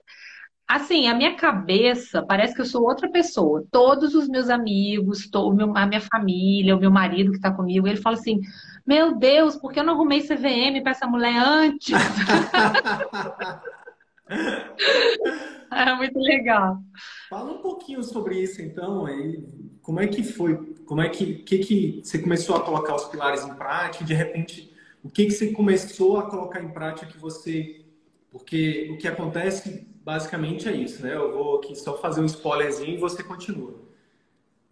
[0.69, 3.65] Assim, a minha cabeça parece que eu sou outra pessoa.
[3.71, 5.27] Todos os meus amigos,
[5.73, 8.39] a minha família, o meu marido que está comigo, ele fala assim:
[8.86, 11.89] Meu Deus, por que eu não arrumei CVM para essa mulher antes?
[15.73, 16.77] é muito legal.
[17.32, 19.08] Fala um pouquinho sobre isso, então.
[19.08, 19.43] Aí,
[19.82, 20.55] como é que foi?
[20.86, 24.05] Como é que, que, que você começou a colocar os pilares em prática?
[24.05, 24.71] De repente,
[25.03, 27.84] o que, que você começou a colocar em prática que você.
[28.32, 31.15] Porque o que acontece basicamente é isso, né?
[31.15, 33.73] Eu vou aqui só fazer um spoilerzinho e você continua.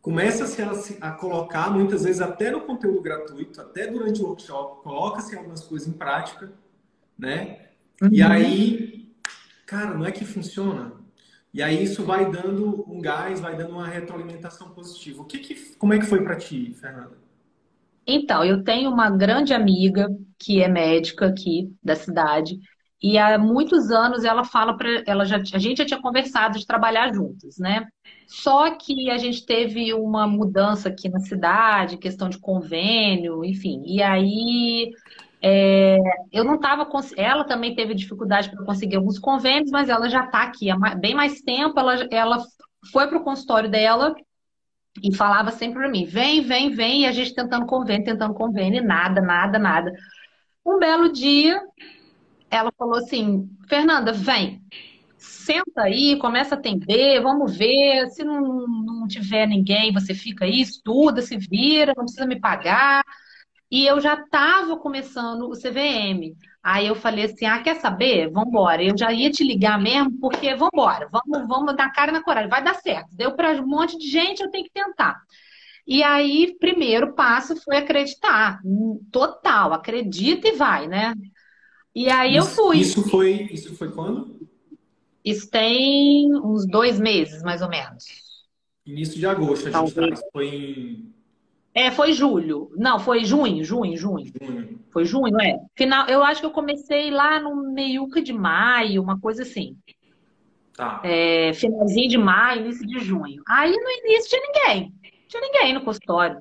[0.01, 0.71] Começa-se a,
[1.09, 5.87] a, colocar, muitas vezes até no conteúdo gratuito, até durante o workshop, coloca-se algumas coisas
[5.87, 6.51] em prática,
[7.17, 7.67] né?
[8.01, 8.09] Uhum.
[8.11, 9.11] E aí,
[9.65, 10.93] cara, não é que funciona.
[11.53, 15.21] E aí isso vai dando um gás, vai dando uma retroalimentação positiva.
[15.21, 17.17] O que, que como é que foi para ti, Fernanda?
[18.05, 20.07] Então, eu tenho uma grande amiga
[20.39, 22.57] que é médica aqui da cidade
[23.01, 26.65] e há muitos anos ela fala para ela já a gente já tinha conversado de
[26.65, 27.87] trabalhar juntos, né?
[28.27, 33.83] Só que a gente teve uma mudança aqui na cidade, questão de convênio, enfim.
[33.85, 34.91] E aí
[35.41, 35.99] é,
[36.31, 40.43] eu não estava ela também teve dificuldade para conseguir alguns convênios, mas ela já está
[40.43, 41.79] aqui há bem mais tempo.
[41.79, 42.43] Ela, ela
[42.91, 44.15] foi para o consultório dela
[45.03, 47.01] e falava sempre para mim: vem, vem, vem.
[47.03, 49.93] E a gente tentando convênio, tentando convênio, nada, nada, nada.
[50.65, 51.61] Um belo dia,
[52.49, 54.61] ela falou assim: Fernanda, vem,
[55.17, 58.07] senta aí, começa a atender, vamos ver.
[58.09, 63.03] Se não, não tiver ninguém, você fica aí, estuda, se vira, não precisa me pagar.
[63.69, 66.35] E eu já estava começando o CVM.
[66.63, 68.29] Aí eu falei assim: ah, quer saber?
[68.31, 68.83] Vambora.
[68.83, 72.63] Eu já ia te ligar mesmo, porque vambora, vamos, vamos dar cara na coragem, vai
[72.63, 73.15] dar certo.
[73.15, 75.21] Deu para um monte de gente, eu tenho que tentar.
[75.85, 78.59] E aí, primeiro passo foi acreditar.
[79.11, 81.13] Total, acredita e vai, né?
[81.97, 82.77] E aí isso, eu fui.
[82.77, 84.47] Isso foi, isso foi quando?
[85.25, 88.05] Isso tem uns dois meses, mais ou menos.
[88.85, 91.13] Início de agosto, a gente tá, foi em...
[91.73, 92.69] É, foi julho.
[92.77, 94.31] Não, foi junho, junho, junho.
[94.39, 94.79] junho.
[94.91, 95.57] Foi junho, é.
[95.75, 99.75] Final, eu acho que eu comecei lá no meiuca de maio, uma coisa assim.
[100.75, 101.01] Tá.
[101.03, 103.41] É, finalzinho de maio, início de junho.
[103.47, 104.93] Aí no início tinha ninguém.
[105.27, 106.39] Tinha ninguém no consultório.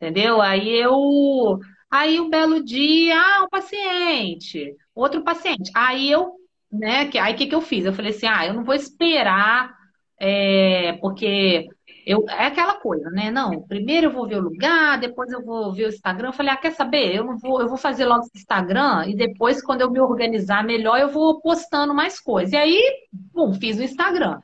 [0.00, 0.40] Entendeu?
[0.40, 1.58] Aí eu
[1.90, 5.70] Aí um belo dia, ah, um paciente, outro paciente.
[5.74, 6.32] Aí eu,
[6.70, 7.84] né, que, aí o que, que eu fiz?
[7.84, 9.72] Eu falei assim, ah, eu não vou esperar,
[10.18, 11.68] é, porque
[12.06, 13.30] eu, é aquela coisa, né?
[13.30, 16.28] Não, primeiro eu vou ver o lugar, depois eu vou ver o Instagram.
[16.28, 17.14] Eu falei, ah, quer saber?
[17.14, 20.64] Eu não vou, eu vou fazer logo esse Instagram e depois, quando eu me organizar
[20.64, 22.52] melhor, eu vou postando mais coisas.
[22.52, 24.40] E aí, bom, fiz o Instagram.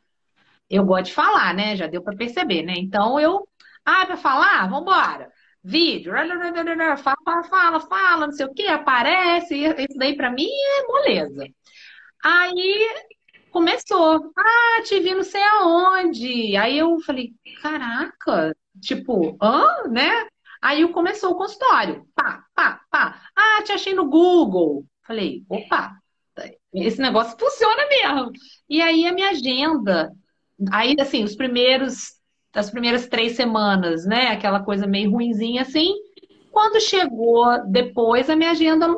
[0.71, 1.77] Eu gosto de falar, né?
[1.77, 2.75] Já deu para perceber, né?
[2.77, 3.47] Então eu,
[3.85, 4.69] ah, para falar?
[4.69, 5.32] Vambora
[5.63, 6.13] vídeo,
[7.03, 11.47] fala, fala, fala, não sei o que, aparece, isso daí para mim é moleza.
[12.25, 13.05] Aí
[13.51, 16.57] começou, ah, te vi não sei aonde.
[16.57, 20.27] Aí eu falei, caraca, tipo, hã, né?
[20.61, 23.23] Aí começou o consultório, pá, pá, pá.
[23.37, 24.85] Ah, te achei no Google.
[25.07, 25.97] Falei, opa,
[26.73, 28.33] esse negócio funciona mesmo.
[28.69, 30.13] E aí a minha agenda,
[30.71, 32.22] aí assim, os primeiros
[32.53, 34.29] das primeiras três semanas, né?
[34.29, 35.95] Aquela coisa meio ruinzinha assim.
[36.51, 38.89] Quando chegou depois, a minha agenda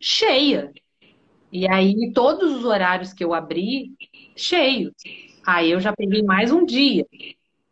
[0.00, 0.72] cheia.
[1.52, 3.92] E aí, todos os horários que eu abri,
[4.36, 4.92] cheios.
[5.46, 7.06] Aí eu já peguei mais um dia.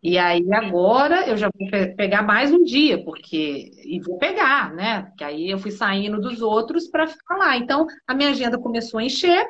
[0.02, 3.70] E aí agora eu já vou pegar mais um dia, porque.
[3.84, 5.02] E vou pegar, né?
[5.02, 7.56] Porque aí eu fui saindo dos outros para ficar lá.
[7.56, 9.44] Então, a minha agenda começou a encher.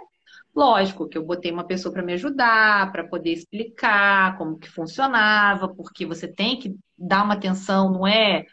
[0.55, 5.69] Lógico que eu botei uma pessoa para me ajudar, para poder explicar como que funcionava,
[5.69, 8.45] porque você tem que dar uma atenção, não é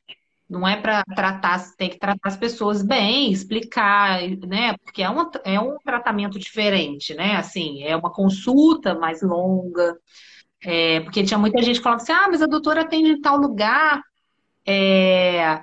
[0.50, 4.76] não é para tratar, tem que tratar as pessoas bem, explicar, né?
[4.84, 7.38] Porque é, uma, é um tratamento diferente, né?
[7.38, 9.96] Assim, é uma consulta mais longa.
[10.62, 14.02] É, porque tinha muita gente falava assim, ah, mas a doutora atende em tal lugar.
[14.68, 15.62] É,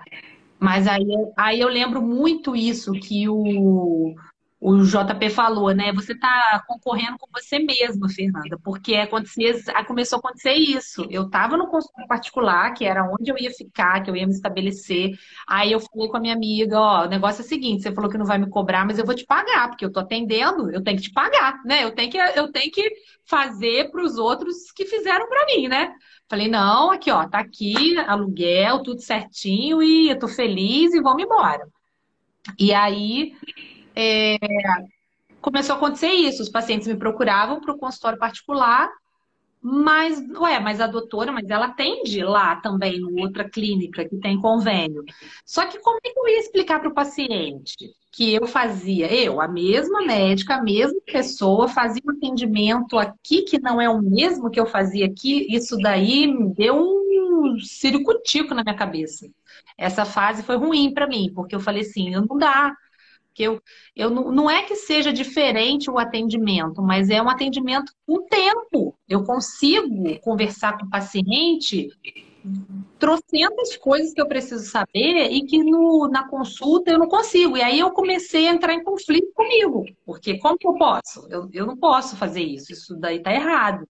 [0.58, 1.04] mas aí,
[1.36, 4.14] aí eu lembro muito isso, que o,
[4.60, 5.92] o JP falou, né?
[5.92, 9.54] Você está concorrendo com você mesma, Fernanda, porque acontecia,
[9.86, 11.06] começou a acontecer isso.
[11.10, 14.32] Eu estava no consultório particular, que era onde eu ia ficar, que eu ia me
[14.32, 15.12] estabelecer.
[15.46, 18.10] Aí eu falei com a minha amiga, ó, o negócio é o seguinte, você falou
[18.10, 20.82] que não vai me cobrar, mas eu vou te pagar, porque eu tô atendendo, eu
[20.82, 21.84] tenho que te pagar, né?
[21.84, 22.90] Eu tenho que, eu tenho que
[23.24, 25.92] fazer para os outros que fizeram para mim, né?
[26.28, 31.22] Falei, não, aqui, ó, tá aqui, aluguel, tudo certinho, e eu tô feliz e vamos
[31.22, 31.64] embora.
[32.58, 33.34] E aí
[34.00, 34.38] é,
[35.40, 36.42] começou a acontecer isso.
[36.42, 38.88] Os pacientes me procuravam para o consultório particular,
[39.60, 44.40] mas, ué, mas a doutora, mas ela atende lá também, em outra clínica que tem
[44.40, 45.04] convênio.
[45.44, 47.74] Só que como é que eu ia explicar para o paciente
[48.12, 53.60] que eu fazia, eu, a mesma médica, a mesma pessoa, fazia um atendimento aqui que
[53.60, 55.46] não é o mesmo que eu fazia aqui?
[55.50, 59.28] Isso daí me deu um ciricutico na minha cabeça.
[59.76, 62.74] Essa fase foi ruim para mim, porque eu falei assim, não dá
[63.38, 63.62] porque eu,
[63.94, 68.96] eu não é que seja diferente o atendimento, mas é um atendimento com tempo.
[69.08, 71.88] Eu consigo conversar com o paciente
[72.98, 77.56] trocentas coisas que eu preciso saber e que no, na consulta eu não consigo.
[77.56, 81.28] E aí eu comecei a entrar em conflito comigo, porque como que eu posso?
[81.30, 83.86] Eu, eu não posso fazer isso, isso daí tá errado.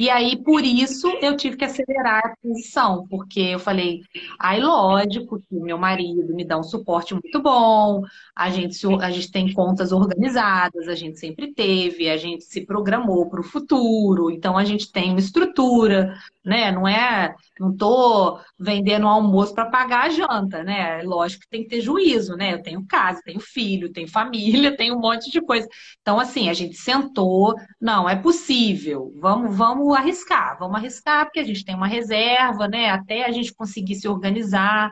[0.00, 4.00] E aí, por isso, eu tive que acelerar a transição, porque eu falei,
[4.38, 8.00] aí lógico que meu marido me dá um suporte muito bom,
[8.34, 13.28] a gente, a gente tem contas organizadas, a gente sempre teve, a gente se programou
[13.28, 16.72] para o futuro, então a gente tem uma estrutura, né?
[16.72, 21.02] Não é, não tô vendendo almoço para pagar a janta, né?
[21.02, 22.54] Lógico que tem que ter juízo, né?
[22.54, 25.68] Eu tenho casa, tenho filho, tenho família, tenho um monte de coisa.
[26.00, 31.44] Então, assim, a gente sentou, não, é possível, vamos, vamos arriscar, vamos arriscar, porque a
[31.44, 32.90] gente tem uma reserva, né?
[32.90, 34.90] Até a gente conseguir se organizar.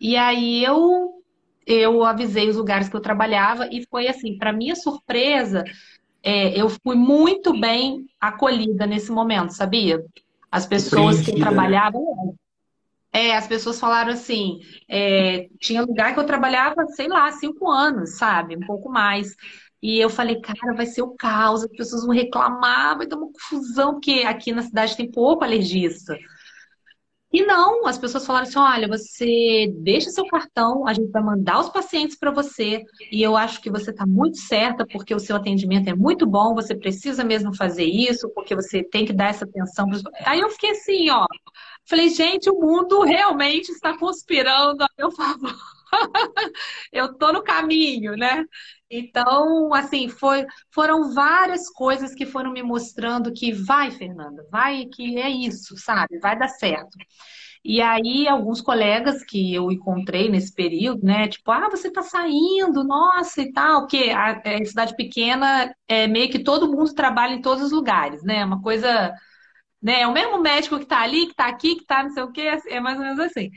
[0.00, 1.18] E aí eu
[1.64, 5.62] eu avisei os lugares que eu trabalhava e foi assim, para minha surpresa,
[6.22, 10.04] é, eu fui muito bem acolhida nesse momento, sabia?
[10.52, 11.38] As pessoas que né?
[11.38, 12.36] trabalhavam.
[13.10, 18.18] É, as pessoas falaram assim: é, tinha lugar que eu trabalhava, sei lá, cinco anos,
[18.18, 18.56] sabe?
[18.56, 19.34] Um pouco mais.
[19.82, 23.32] E eu falei, cara, vai ser o caos, as pessoas vão reclamar, vai ter uma
[23.32, 26.16] confusão, porque aqui na cidade tem pouco alergista.
[27.32, 31.60] E não, as pessoas falaram assim: olha, você deixa seu cartão, a gente vai mandar
[31.60, 35.36] os pacientes para você, e eu acho que você está muito certa, porque o seu
[35.36, 39.44] atendimento é muito bom, você precisa mesmo fazer isso, porque você tem que dar essa
[39.44, 39.88] atenção.
[40.26, 41.26] Aí eu fiquei assim, ó.
[41.88, 45.54] Falei, gente, o mundo realmente está conspirando a meu favor.
[46.92, 48.44] eu tô no caminho, né?
[48.94, 55.18] Então, assim, foi, foram várias coisas que foram me mostrando que vai, Fernanda, vai, que
[55.18, 56.18] é isso, sabe?
[56.18, 56.98] Vai dar certo.
[57.64, 61.28] E aí, alguns colegas que eu encontrei nesse período, né?
[61.28, 66.06] Tipo, ah, você tá saindo, nossa, e tal, porque a, a é, cidade pequena é
[66.06, 68.44] meio que todo mundo trabalha em todos os lugares, né?
[68.44, 69.12] Uma coisa,
[69.82, 70.02] né?
[70.02, 72.32] É o mesmo médico que tá ali, que tá aqui, que tá não sei o
[72.32, 73.50] quê, é mais ou menos assim.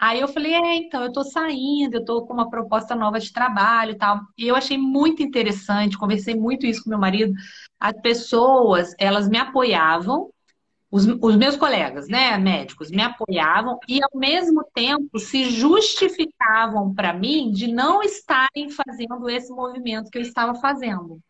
[0.00, 3.32] Aí eu falei, é, então, eu tô saindo, eu tô com uma proposta nova de
[3.32, 4.20] trabalho e tal.
[4.38, 7.34] E eu achei muito interessante, conversei muito isso com meu marido.
[7.78, 10.30] As pessoas, elas me apoiavam,
[10.90, 17.12] os, os meus colegas, né, médicos, me apoiavam e ao mesmo tempo se justificavam para
[17.12, 21.20] mim de não estarem fazendo esse movimento que eu estava fazendo.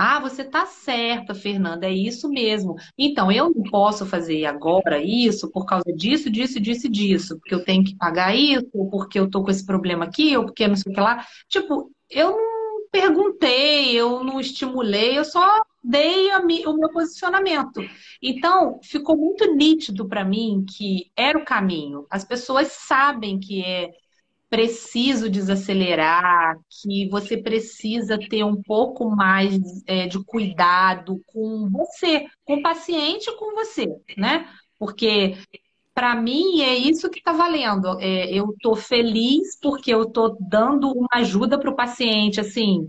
[0.00, 2.76] Ah, você está certa, Fernanda, é isso mesmo.
[2.96, 7.64] Então, eu não posso fazer agora isso por causa disso, disso, disso, disso, porque eu
[7.64, 10.76] tenho que pagar isso, ou porque eu tô com esse problema aqui, ou porque não
[10.76, 11.26] sei o que lá.
[11.48, 17.80] Tipo, eu não perguntei, eu não estimulei, eu só dei o meu posicionamento.
[18.22, 22.06] Então, ficou muito nítido para mim que era o caminho.
[22.08, 23.90] As pessoas sabem que é
[24.48, 32.54] preciso desacelerar, que você precisa ter um pouco mais é, de cuidado com você, com
[32.56, 34.48] o paciente com você, né?
[34.78, 35.36] Porque
[35.94, 37.98] para mim é isso que está valendo.
[38.00, 42.88] É, eu estou feliz porque eu estou dando uma ajuda para o paciente, assim,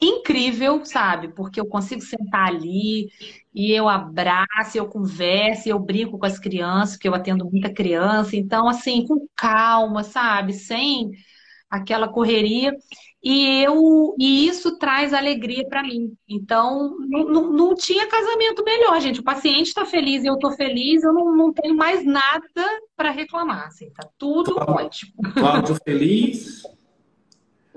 [0.00, 1.28] incrível, sabe?
[1.28, 3.08] Porque eu consigo sentar ali
[3.54, 8.36] e eu abraço, eu converso, eu brinco com as crianças, que eu atendo muita criança,
[8.36, 10.52] então assim, com calma, sabe?
[10.52, 11.10] Sem
[11.70, 12.76] aquela correria.
[13.22, 16.12] E eu e isso traz alegria para mim.
[16.28, 19.18] Então, não, não, não, tinha casamento melhor, gente.
[19.20, 22.40] O paciente está feliz e eu estou feliz, eu não, não tenho mais nada
[22.96, 23.66] para reclamar.
[23.66, 25.12] Assim, tá tudo ótimo.
[25.34, 26.62] Cláudio feliz,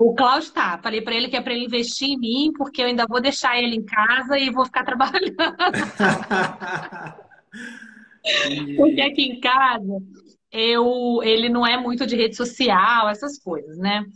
[0.00, 0.78] o Cláudio tá.
[0.82, 3.58] Falei para ele que é para ele investir em mim, porque eu ainda vou deixar
[3.58, 5.36] ele em casa e vou ficar trabalhando.
[8.76, 9.98] porque aqui em casa
[10.50, 14.06] eu, ele não é muito de rede social, essas coisas, né?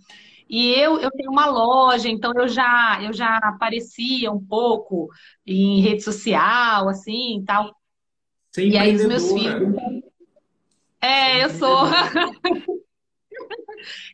[0.49, 5.11] E eu, eu tenho uma loja, então eu já eu já aparecia um pouco
[5.47, 7.76] em rede social, assim, tal.
[8.53, 9.74] Ser E aí os meus filhos.
[11.01, 11.85] É, eu sou.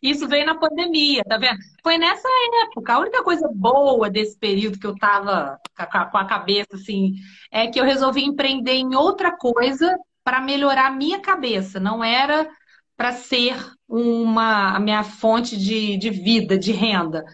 [0.02, 1.58] Isso veio na pandemia, tá vendo?
[1.82, 2.28] Foi nessa
[2.64, 2.94] época.
[2.94, 7.14] A única coisa boa desse período que eu tava com a com a cabeça assim,
[7.50, 11.80] é que eu resolvi empreender em outra coisa para melhorar a minha cabeça.
[11.80, 12.48] Não era
[12.96, 13.56] para ser
[13.88, 17.24] uma a minha fonte de, de vida, de renda.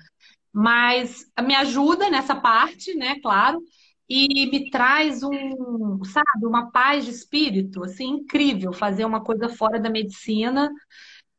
[0.53, 3.21] Mas me ajuda nessa parte, né?
[3.21, 3.61] Claro.
[4.09, 9.81] E me traz um, sabe, uma paz de espírito, assim, incrível fazer uma coisa fora
[9.81, 10.71] da medicina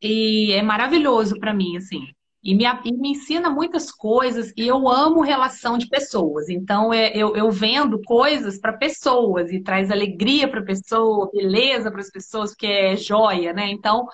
[0.01, 2.01] e é maravilhoso para mim, assim.
[2.43, 6.47] E me, e me ensina muitas coisas, e eu amo relação de pessoas.
[6.49, 11.99] Então, é, eu, eu vendo coisas para pessoas e traz alegria para pessoa, beleza para
[11.99, 13.67] as pessoas, porque é joia, né?
[13.69, 14.07] Então,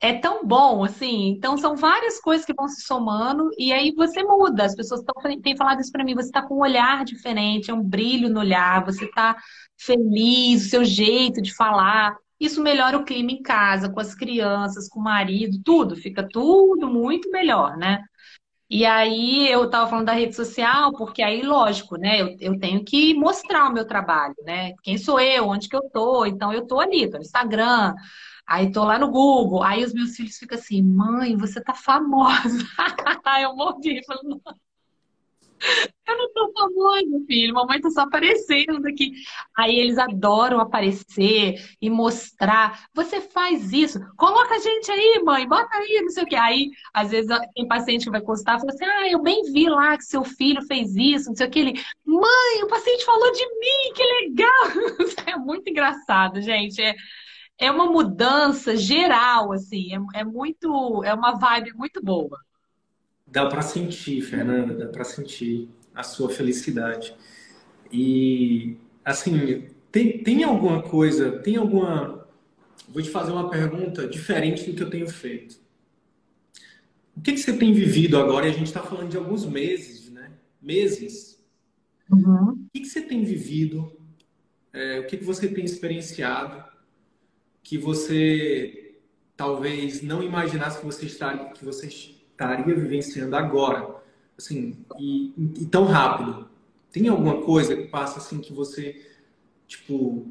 [0.00, 1.28] é tão bom, assim.
[1.28, 4.64] Então, são várias coisas que vão se somando, e aí você muda.
[4.64, 6.14] As pessoas tão, têm falado isso para mim.
[6.14, 9.36] Você está com um olhar diferente, é um brilho no olhar, você está
[9.78, 12.16] feliz, o seu jeito de falar.
[12.40, 15.96] Isso melhora o clima em casa, com as crianças, com o marido, tudo.
[15.96, 18.02] Fica tudo muito melhor, né?
[18.70, 22.20] E aí eu estava falando da rede social, porque aí, lógico, né?
[22.22, 24.72] Eu, eu tenho que mostrar o meu trabalho, né?
[24.82, 26.24] Quem sou eu, onde que eu tô.
[26.26, 27.94] Então eu tô ali, tô no Instagram,
[28.46, 29.62] aí tô lá no Google.
[29.62, 32.58] Aí os meus filhos ficam assim, mãe, você tá famosa.
[33.42, 34.40] Eu morri, falando,
[36.06, 37.54] eu não tô famosa, filho.
[37.54, 39.12] Mamãe tá só aparecendo aqui.
[39.56, 42.86] Aí eles adoram aparecer e mostrar.
[42.94, 43.98] Você faz isso.
[44.16, 45.48] Coloca a gente aí, mãe.
[45.48, 46.36] Bota aí, não sei o quê.
[46.36, 49.68] Aí, às vezes, tem paciente que vai constar e fala assim: Ah, eu bem vi
[49.68, 51.58] lá que seu filho fez isso, não sei o que.
[51.58, 51.72] Ele,
[52.04, 54.64] mãe, o paciente falou de mim, que legal.
[55.26, 56.80] É muito engraçado, gente.
[56.82, 56.94] É,
[57.58, 59.94] é uma mudança geral, assim.
[59.94, 62.38] É, é muito, é uma vibe muito boa.
[63.26, 67.14] Dá para sentir, Fernanda, dá para sentir a sua felicidade.
[67.90, 72.26] E, assim, tem, tem alguma coisa, tem alguma.
[72.88, 75.58] Vou te fazer uma pergunta diferente do que eu tenho feito.
[77.16, 78.46] O que que você tem vivido agora?
[78.46, 80.32] E a gente está falando de alguns meses, né?
[80.60, 81.40] Meses.
[82.10, 82.50] Uhum.
[82.50, 83.96] O que que você tem vivido?
[84.72, 86.64] É, o que que você tem experienciado
[87.62, 88.98] que você
[89.36, 91.88] talvez não imaginasse que você estaria, que você
[92.34, 93.96] estaria vivenciando agora?
[94.38, 95.32] Assim, e,
[95.62, 96.48] e tão rápido.
[96.92, 99.04] Tem alguma coisa que passa assim que você,
[99.68, 100.28] tipo,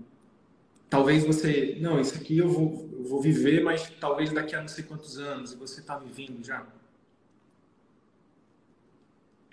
[0.89, 4.67] talvez você, não, isso aqui eu vou, eu vou viver, mas talvez daqui a não
[4.69, 6.65] sei quantos anos, e você está vivendo já.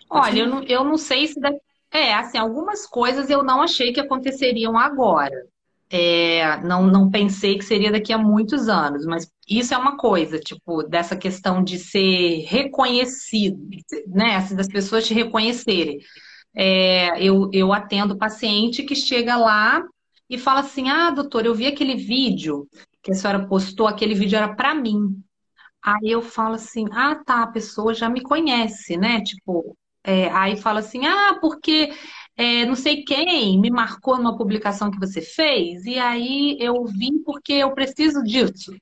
[0.09, 0.49] Olha, eu ser?
[0.49, 1.41] não, eu não sei se.
[1.41, 1.51] da-
[1.93, 5.47] É, assim, algumas coisas eu não achei que aconteceriam agora.
[5.93, 10.39] É, não, não pensei que seria daqui a muitos anos, mas isso é uma coisa,
[10.39, 13.59] tipo, dessa questão de ser reconhecido,
[14.07, 14.37] né?
[14.37, 15.99] assim, Das pessoas te reconhecerem.
[16.55, 19.83] É, eu, eu atendo paciente que chega lá
[20.29, 22.69] e fala assim: Ah, doutor, eu vi aquele vídeo
[23.03, 25.23] que a senhora postou, aquele vídeo era para mim.
[25.83, 29.23] Aí eu falo assim, ah, tá, a pessoa já me conhece, né?
[29.23, 31.91] Tipo, é, aí fala assim, ah, porque
[32.41, 37.23] é, não sei quem me marcou numa publicação que você fez, e aí eu vim
[37.23, 38.75] porque eu preciso disso.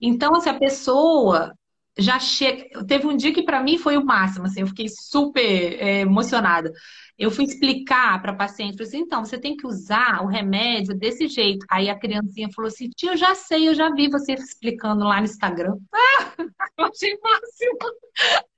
[0.00, 1.52] Então, assim, a pessoa
[1.98, 2.84] já chega.
[2.86, 6.72] Teve um dia que para mim foi o máximo, assim, eu fiquei super é, emocionada.
[7.18, 10.96] Eu fui explicar para a paciente, falei assim, então, você tem que usar o remédio
[10.96, 11.66] desse jeito.
[11.68, 15.18] Aí a criancinha falou assim, tia, eu já sei, eu já vi você explicando lá
[15.18, 15.76] no Instagram.
[16.78, 17.78] Eu achei máximo.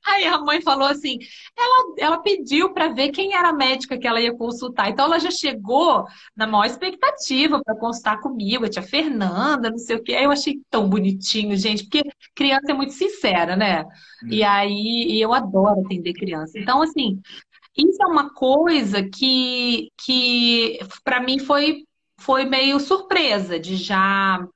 [0.04, 1.18] Aí a mãe falou assim,
[1.56, 4.90] ela, ela pediu para ver quem era a médica que ela ia consultar.
[4.90, 6.04] Então ela já chegou
[6.36, 10.14] na maior expectativa para consultar comigo, a tia Fernanda, não sei o quê.
[10.14, 12.02] Aí eu achei tão bonitinho, gente, porque
[12.34, 13.84] criança é muito sincera, né?
[14.28, 16.58] E aí e eu adoro atender criança.
[16.58, 17.20] Então, assim,
[17.76, 21.84] isso é uma coisa que, que para mim foi,
[22.18, 24.46] foi meio surpresa de já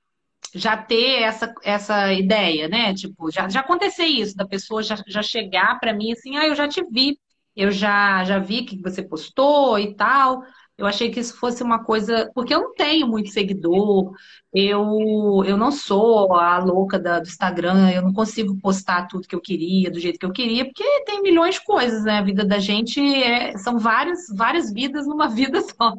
[0.55, 2.95] já ter essa, essa ideia, né?
[2.95, 6.55] Tipo, já, já aconteceu isso, da pessoa já, já chegar para mim assim, ah, eu
[6.55, 7.19] já te vi,
[7.55, 10.43] eu já, já vi que você postou e tal.
[10.79, 14.13] Eu achei que isso fosse uma coisa, porque eu não tenho muito seguidor,
[14.53, 19.35] eu, eu não sou a louca da- do Instagram, eu não consigo postar tudo que
[19.35, 22.19] eu queria, do jeito que eu queria, porque tem milhões de coisas, né?
[22.19, 25.95] A vida da gente é- são várias, várias vidas numa vida só.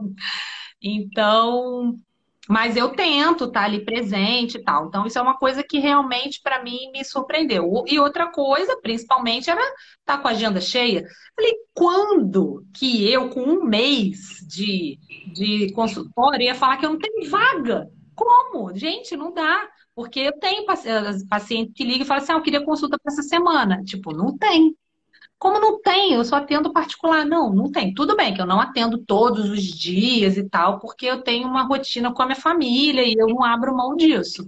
[0.82, 1.96] Então,
[2.48, 4.88] mas eu tento estar ali presente e tal.
[4.88, 7.84] Então, isso é uma coisa que realmente para mim me surpreendeu.
[7.88, 9.62] E outra coisa, principalmente, era
[10.00, 11.06] estar com a agenda cheia.
[11.36, 14.98] Falei, quando que eu, com um mês de,
[15.34, 17.88] de consultório, ia falar que eu não tenho vaga?
[18.16, 18.76] Como?
[18.76, 19.68] Gente, não dá.
[19.94, 20.66] Porque eu tenho
[21.28, 23.84] paciente que liga e fala assim: ah, eu queria consulta para essa semana.
[23.84, 24.76] Tipo, não tem.
[25.40, 26.14] Como não tem?
[26.14, 27.26] Eu só atendo particular.
[27.26, 27.94] Não, não tem.
[27.94, 31.64] Tudo bem que eu não atendo todos os dias e tal, porque eu tenho uma
[31.64, 34.48] rotina com a minha família e eu não abro mão disso.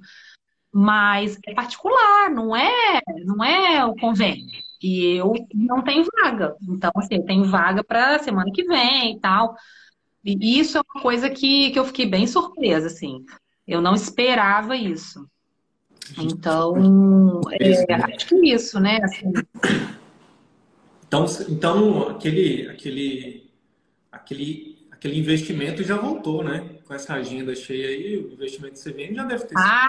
[0.72, 4.46] Mas é particular, não é, não é o convênio.
[4.82, 6.56] E eu não tenho vaga.
[6.62, 9.56] Então, assim, eu tenho vaga para semana que vem e tal.
[10.24, 13.26] E isso é uma coisa que, que eu fiquei bem surpresa, assim.
[13.68, 15.28] Eu não esperava isso.
[16.18, 19.00] Então, é, acho que é isso, né?
[19.04, 19.32] Assim,
[21.10, 23.52] então, então aquele, aquele,
[24.12, 26.78] aquele, aquele investimento já voltou, né?
[26.86, 29.56] Com essa agenda cheia aí, o investimento que você vende já deve ter.
[29.58, 29.88] Ah.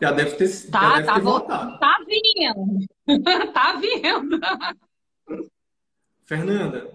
[0.00, 1.78] Já deve ter, tá, já deve tá ter voltado.
[1.78, 2.86] Tá vindo.
[3.52, 4.40] tá vindo.
[6.24, 6.90] Fernanda,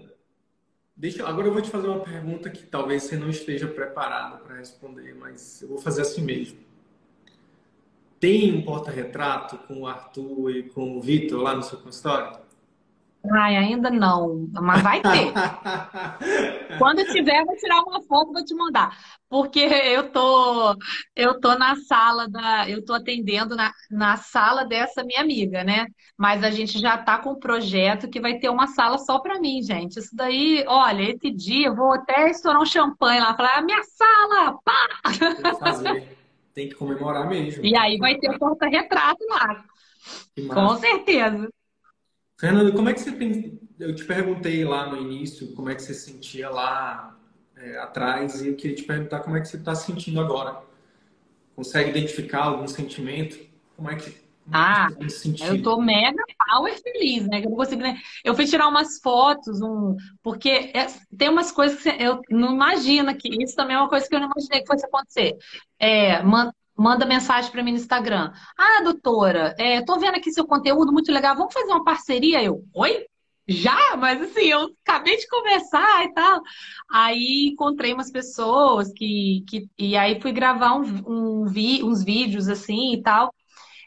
[0.96, 4.56] deixa, agora eu vou te fazer uma pergunta que talvez você não esteja preparada para
[4.56, 6.58] responder, mas eu vou fazer assim mesmo.
[8.18, 12.49] Tem um porta-retrato com o Arthur e com o Vitor lá no seu consultório?
[13.32, 15.32] Ai, ainda não, mas vai ter.
[16.78, 18.96] Quando tiver, vou tirar uma foto e vou te mandar.
[19.28, 20.74] Porque eu tô,
[21.14, 25.86] eu tô na sala da, eu tô atendendo na, na sala dessa minha amiga, né?
[26.16, 29.38] Mas a gente já tá com um projeto que vai ter uma sala só para
[29.38, 29.98] mim, gente.
[29.98, 33.62] Isso daí, olha, esse dia eu vou até estourar um champanhe lá, falar, a ah,
[33.62, 34.88] minha sala, pá!
[35.18, 36.18] Tem que fazer,
[36.54, 37.64] tem que comemorar mesmo.
[37.64, 39.64] E aí vai ter porta-retrato lá.
[40.54, 41.50] Com certeza.
[42.40, 43.60] Fernando, como é que você tem.
[43.78, 47.14] Eu te perguntei lá no início como é que você se sentia lá
[47.54, 50.62] é, atrás e eu queria te perguntar como é que você está se sentindo agora.
[51.54, 53.38] Consegue identificar algum sentimento?
[53.76, 54.10] Como é que.
[54.10, 57.42] Como ah, é que tá eu tô mega power feliz, né?
[57.44, 57.98] Eu consigo, né?
[58.24, 60.86] Eu fui tirar umas fotos, um, porque é,
[61.18, 64.20] tem umas coisas que eu não imagino que isso também é uma coisa que eu
[64.20, 65.36] não imaginei que fosse acontecer.
[65.78, 66.50] É, man,
[66.80, 68.32] manda mensagem para mim no Instagram.
[68.56, 72.42] Ah, doutora, é, tô vendo aqui seu conteúdo muito legal, vamos fazer uma parceria?
[72.42, 73.04] Eu, oi?
[73.46, 73.96] Já?
[73.98, 76.40] Mas assim, eu acabei de conversar e tal.
[76.90, 79.44] Aí encontrei umas pessoas que.
[79.46, 83.34] que e aí fui gravar um, um vi, uns vídeos assim e tal,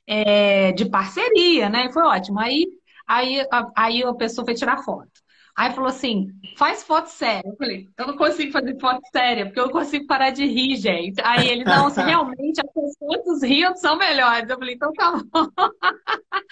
[0.07, 1.91] é, de parceria, né?
[1.91, 2.39] Foi ótimo.
[2.39, 2.65] Aí,
[3.07, 5.09] aí, aí a pessoa foi tirar foto.
[5.55, 7.47] Aí falou assim: faz foto séria.
[7.47, 10.77] Eu falei: eu não consigo fazer foto séria, porque eu não consigo parar de rir,
[10.77, 11.21] gente.
[11.23, 14.49] Aí ele: não, se realmente as fotos rindo são melhores.
[14.49, 15.47] Eu falei: então tá bom.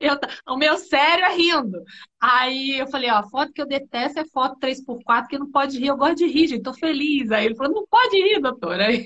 [0.00, 0.16] Eu,
[0.48, 1.82] o meu sério é rindo.
[2.20, 5.78] Aí eu falei: ó, a foto que eu detesto é foto 3x4, que não pode
[5.78, 5.88] rir.
[5.88, 7.30] Eu gosto de rir, gente, tô feliz.
[7.30, 8.86] Aí ele falou: não pode rir, doutora.
[8.88, 9.04] Aí,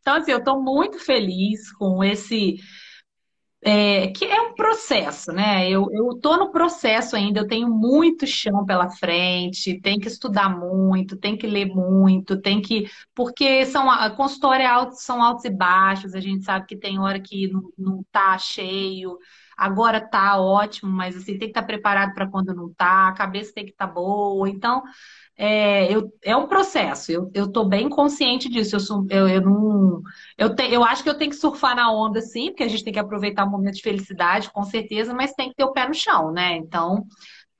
[0.00, 2.58] então, assim, eu tô muito feliz com esse
[3.60, 5.68] é, que é um processo, né?
[5.68, 5.88] Eu,
[6.22, 11.36] tô no processo ainda, eu tenho muito chão pela frente, tem que estudar muito, tem
[11.36, 12.88] que ler muito, tem que.
[13.14, 17.00] Porque são a consultório é alto, são altos e baixos, a gente sabe que tem
[17.00, 19.18] hora que não, não tá cheio,
[19.56, 23.12] agora tá ótimo, mas assim, tem que estar tá preparado para quando não tá, a
[23.12, 24.48] cabeça tem que estar tá boa.
[24.48, 24.82] Então,
[25.38, 28.74] é, eu, é um processo, eu, eu tô bem consciente disso.
[28.76, 30.02] Eu, sou, eu, eu não.
[30.36, 32.82] Eu, te, eu acho que eu tenho que surfar na onda, sim, porque a gente
[32.84, 35.86] tem que aproveitar o momento de felicidade, com certeza, mas tem que ter o pé
[35.86, 36.56] no chão, né?
[36.56, 37.04] Então,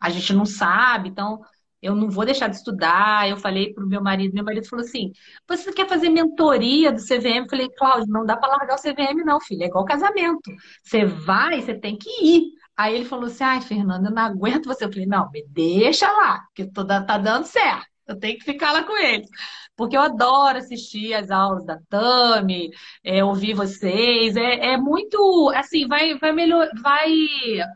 [0.01, 1.41] a gente não sabe, então
[1.81, 3.29] eu não vou deixar de estudar.
[3.29, 5.13] Eu falei pro meu marido, meu marido falou assim:
[5.49, 7.45] você quer fazer mentoria do CVM?
[7.45, 10.51] Eu falei, Cláudio, não dá para largar o CVM, não, filho, é igual casamento.
[10.83, 12.53] Você vai, você tem que ir.
[12.79, 14.85] Aí ele falou assim: ai, Fernanda, eu não aguento você.
[14.85, 17.89] Eu falei: não, me deixa lá, porque toda, tá dando certo.
[18.07, 19.29] Eu tenho que ficar lá com eles.
[19.77, 22.71] Porque eu adoro assistir as aulas da Tami,
[23.05, 24.37] é, ouvir vocês.
[24.37, 27.09] É, é muito, assim, vai, vai melhor, vai,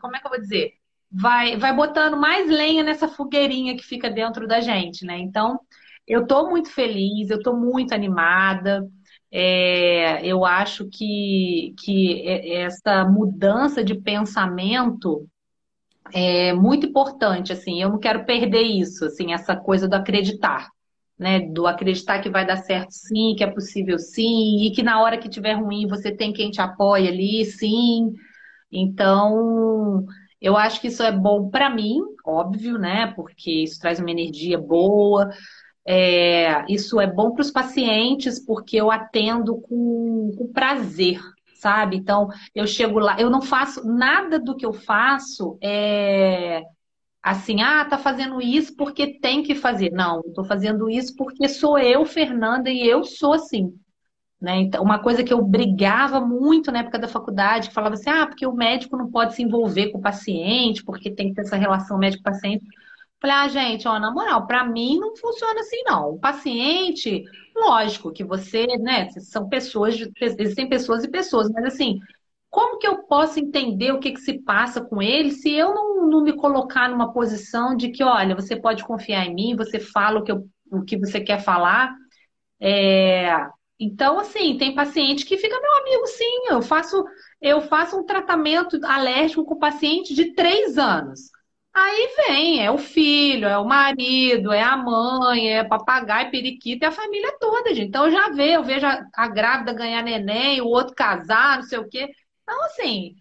[0.01, 0.73] como é que eu vou dizer?
[1.11, 5.19] Vai, vai botando mais lenha nessa fogueirinha que fica dentro da gente, né?
[5.19, 5.59] Então,
[6.07, 8.87] eu tô muito feliz, eu tô muito animada.
[9.35, 15.27] É, eu acho que, que essa mudança de pensamento
[16.13, 20.69] é muito importante, assim, eu não quero perder isso, assim, essa coisa do acreditar,
[21.17, 25.01] né, do acreditar que vai dar certo sim, que é possível sim, e que na
[25.01, 28.13] hora que tiver ruim você tem quem te apoia ali, sim.
[28.71, 30.05] Então,
[30.41, 34.59] eu acho que isso é bom para mim, óbvio, né, porque isso traz uma energia
[34.59, 35.29] boa,
[35.85, 41.19] é, isso é bom para os pacientes porque eu atendo com, com prazer,
[41.55, 41.97] sabe?
[41.97, 46.63] Então, eu chego lá, eu não faço nada do que eu faço é
[47.23, 49.91] assim, ah, tá fazendo isso porque tem que fazer.
[49.91, 53.73] Não, eu tô fazendo isso porque sou eu, Fernanda, e eu sou assim.
[54.41, 54.57] Né?
[54.57, 58.27] Então, uma coisa que eu brigava muito na época da faculdade, que falava assim, ah,
[58.27, 61.55] porque o médico não pode se envolver com o paciente, porque tem que ter essa
[61.55, 62.65] relação médico-paciente.
[63.23, 66.09] Falei, ah, gente, ó, na moral, para mim não funciona assim, não.
[66.09, 67.23] O paciente,
[67.55, 71.99] lógico que você, né, são pessoas, existem pessoas e pessoas, mas assim,
[72.49, 76.05] como que eu posso entender o que, que se passa com ele se eu não,
[76.09, 80.19] não me colocar numa posição de que, olha, você pode confiar em mim, você fala
[80.19, 81.95] o que, eu, o que você quer falar.
[82.59, 83.31] É...
[83.79, 86.47] Então, assim, tem paciente que fica meu amigo, sim.
[86.49, 87.05] Eu faço,
[87.41, 91.32] eu faço um tratamento alérgico com o paciente de três anos.
[91.75, 96.87] Aí vem, é o filho, é o marido, é a mãe, é papagaio, periquito, é
[96.87, 97.87] a família toda, gente.
[97.87, 101.63] Então eu já vejo, eu vejo a, a grávida ganhar neném, o outro casar, não
[101.63, 102.09] sei o quê.
[102.43, 103.15] Então, assim,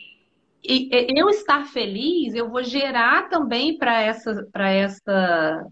[0.64, 5.66] eu estar feliz, eu vou gerar também para essa, essa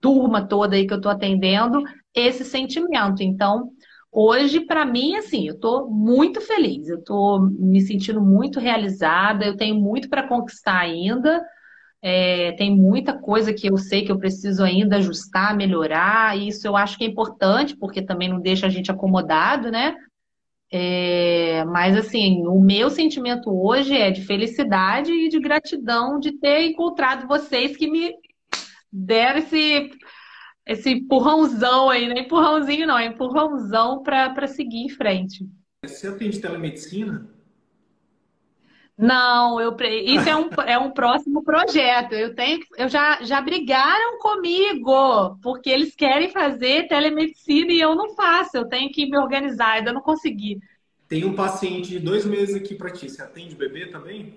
[0.00, 1.82] turma toda aí que eu estou atendendo
[2.14, 3.22] esse sentimento.
[3.22, 3.70] Então,
[4.12, 9.56] hoje, para mim, assim, eu estou muito feliz, eu estou me sentindo muito realizada, eu
[9.56, 11.42] tenho muito para conquistar ainda.
[12.00, 16.66] É, tem muita coisa que eu sei que eu preciso ainda ajustar, melhorar, e isso
[16.66, 19.96] eu acho que é importante, porque também não deixa a gente acomodado, né?
[20.70, 26.66] É, mas assim, o meu sentimento hoje é de felicidade e de gratidão de ter
[26.66, 28.12] encontrado vocês que me
[28.92, 29.90] deram esse,
[30.66, 35.48] esse empurrãozão aí, não é empurrãozinho não, é empurrãozão para seguir em frente.
[35.84, 37.37] Você atende telemedicina?
[38.98, 42.14] Não, eu, isso é um, é um próximo projeto.
[42.14, 48.16] Eu tenho, eu já, já brigaram comigo, porque eles querem fazer telemedicina e eu não
[48.16, 48.56] faço.
[48.56, 50.58] Eu tenho que me organizar, ainda não consegui.
[51.08, 53.08] Tem um paciente de dois meses aqui para ti.
[53.08, 54.34] Você atende bebê também?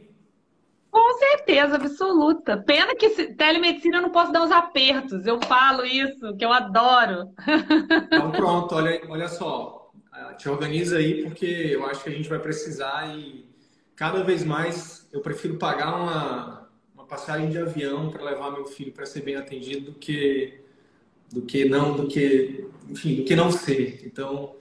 [0.91, 2.61] Com certeza, absoluta.
[2.61, 5.25] Pena que telemedicina eu não posso dar uns apertos.
[5.25, 7.29] Eu falo isso, que eu adoro.
[8.13, 9.89] Então pronto, olha, olha só.
[10.37, 13.50] Te organiza aí, porque eu acho que a gente vai precisar e
[14.01, 18.91] cada vez mais eu prefiro pagar uma, uma passagem de avião para levar meu filho
[18.91, 20.59] para ser bem atendido do que
[21.31, 24.01] do que não do que enfim do que não ser.
[24.03, 24.55] Então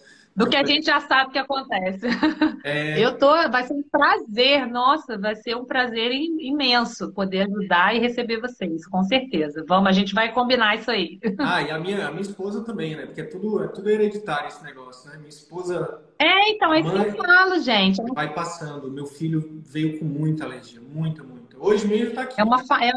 [0.44, 2.06] do que a gente já sabe que acontece.
[2.62, 3.02] É...
[3.02, 7.98] Eu tô, vai ser um prazer, nossa, vai ser um prazer imenso poder ajudar e
[7.98, 9.64] receber vocês, com certeza.
[9.66, 11.18] Vamos, a gente vai combinar isso aí.
[11.40, 13.06] Ah, e a minha, a minha esposa também, né?
[13.06, 15.16] Porque é tudo, é tudo hereditário esse negócio, né?
[15.16, 16.02] Minha esposa.
[16.18, 18.02] É, então, é isso que eu falo, gente.
[18.14, 18.90] Vai passando.
[18.90, 21.58] Meu filho veio com muita alergia, muita, muita.
[21.58, 22.38] Hoje mesmo tá aqui.
[22.38, 22.60] É uma.
[22.82, 22.92] É...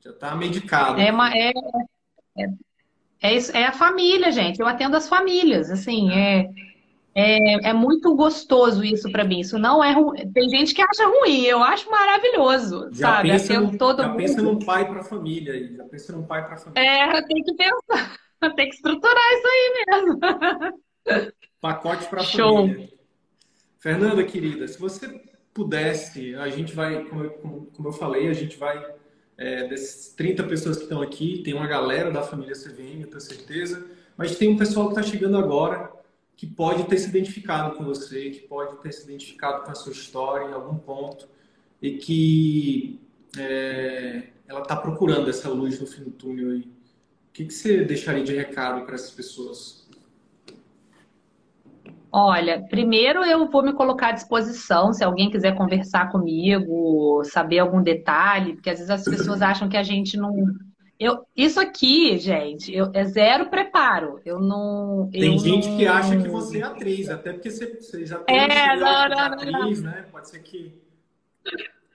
[0.00, 1.00] Já tá medicado.
[1.00, 1.34] É uma.
[1.34, 1.52] É,
[2.38, 2.46] é
[3.24, 4.60] é, isso, é a família, gente.
[4.60, 5.70] Eu atendo as famílias.
[5.70, 6.50] Assim, é,
[7.14, 9.40] é, é muito gostoso isso para mim.
[9.40, 10.30] Isso não é ruim.
[10.30, 11.40] Tem gente que acha ruim.
[11.44, 13.30] Eu acho maravilhoso, já sabe?
[13.30, 14.16] Pensa no, todo já mundo...
[14.18, 15.74] pensa num pai para família.
[15.74, 16.86] Já pensa num pai para família.
[16.86, 18.16] É, tem que pensar.
[18.56, 20.20] Tem que estruturar isso aí mesmo.
[21.62, 22.90] Pacote para família.
[23.78, 25.18] Fernanda, querida, se você
[25.54, 27.30] pudesse, a gente vai, como eu,
[27.74, 28.84] como eu falei, a gente vai
[29.36, 33.20] é, dessas 30 pessoas que estão aqui, tem uma galera da família CVM, eu tenho
[33.20, 33.84] certeza,
[34.16, 35.92] mas tem um pessoal que está chegando agora
[36.36, 39.92] que pode ter se identificado com você, que pode ter se identificado com a sua
[39.92, 41.28] história em algum ponto
[41.80, 43.00] e que
[43.38, 46.60] é, ela está procurando essa luz no fim do túnel aí.
[46.60, 49.83] O que, que você deixaria de recado para essas pessoas?
[52.16, 57.82] Olha, primeiro eu vou me colocar à disposição se alguém quiser conversar comigo, saber algum
[57.82, 60.32] detalhe, porque às vezes as pessoas acham que a gente não.
[60.96, 64.20] Eu, isso aqui, gente, eu, é zero preparo.
[64.24, 65.08] Eu não.
[65.10, 65.76] Tem eu gente não...
[65.76, 69.18] que acha que você é atriz, até porque você, você já tem é, não, não,
[69.18, 70.04] atriz, né?
[70.12, 70.72] Pode ser que.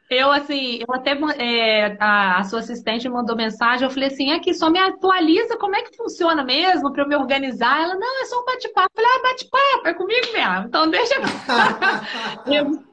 [0.10, 4.56] Eu, assim, eu até é, a, a, sua assistente mandou mensagem, eu falei assim, aqui,
[4.56, 7.84] só me atualiza como é que funciona mesmo para eu me organizar.
[7.84, 8.90] Ela, não, é só um bate-papo.
[8.98, 10.68] Eu falei, ah, bate-papo, é comigo mesmo.
[10.68, 11.14] Então deixa
[12.48, 12.90] eu...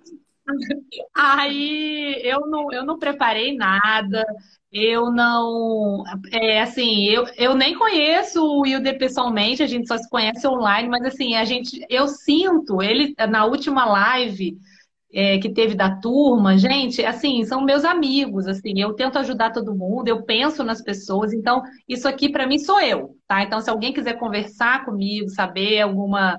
[1.15, 4.25] Aí eu não, eu não preparei nada,
[4.71, 6.05] eu não.
[6.33, 10.89] É assim, eu, eu nem conheço o Wilder pessoalmente, a gente só se conhece online,
[10.89, 14.57] mas assim, a gente, eu sinto, ele na última live
[15.17, 19.75] é, que teve da turma, gente, assim, são meus amigos, assim, eu tento ajudar todo
[19.75, 23.43] mundo, eu penso nas pessoas, então isso aqui para mim sou eu, tá?
[23.43, 26.39] Então se alguém quiser conversar comigo, saber alguma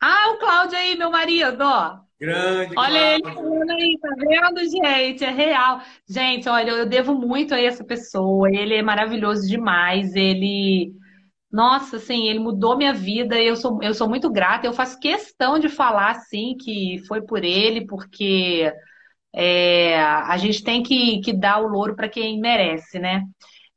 [0.00, 1.98] Ah, o Cláudio aí, meu marido, ó.
[2.20, 2.74] Grande.
[2.76, 3.62] Olha Cláudio.
[3.62, 5.24] ele aí, tá vendo, gente?
[5.24, 5.80] É real.
[6.08, 10.92] Gente, olha, eu devo muito a essa pessoa, ele é maravilhoso demais, ele
[11.56, 13.40] nossa, assim, ele mudou minha vida.
[13.40, 14.66] Eu sou, eu sou muito grata.
[14.66, 18.70] Eu faço questão de falar, assim, que foi por ele, porque
[19.34, 23.22] é, a gente tem que, que dar o louro para quem merece, né?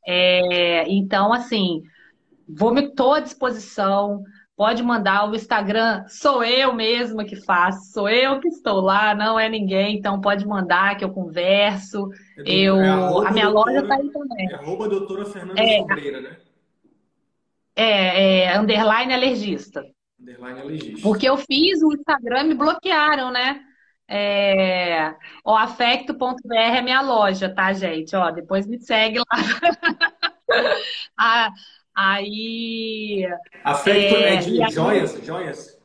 [0.05, 1.81] É, então, assim,
[2.45, 4.23] vou me tô à disposição.
[4.57, 9.39] Pode mandar o Instagram, sou eu mesma que faço, sou eu que estou lá, não
[9.39, 12.09] é ninguém, então pode mandar que eu converso.
[12.37, 14.51] É do, eu, é a minha doutora, loja está aí também.
[14.51, 16.37] É arroba doutora Fernanda é, Sobreira, né?
[17.81, 19.85] É, é, underline alergista.
[20.19, 21.01] Underline alergista.
[21.01, 23.61] Porque eu fiz o Instagram e me bloquearam, né?
[24.07, 25.13] É,
[25.45, 28.15] o afecto.br é minha loja, tá, gente?
[28.15, 29.25] Ó, depois me segue lá.
[31.17, 31.51] ah,
[31.99, 33.27] Aí.
[33.61, 35.21] Afecto é, é de joias?
[35.21, 35.77] Joias?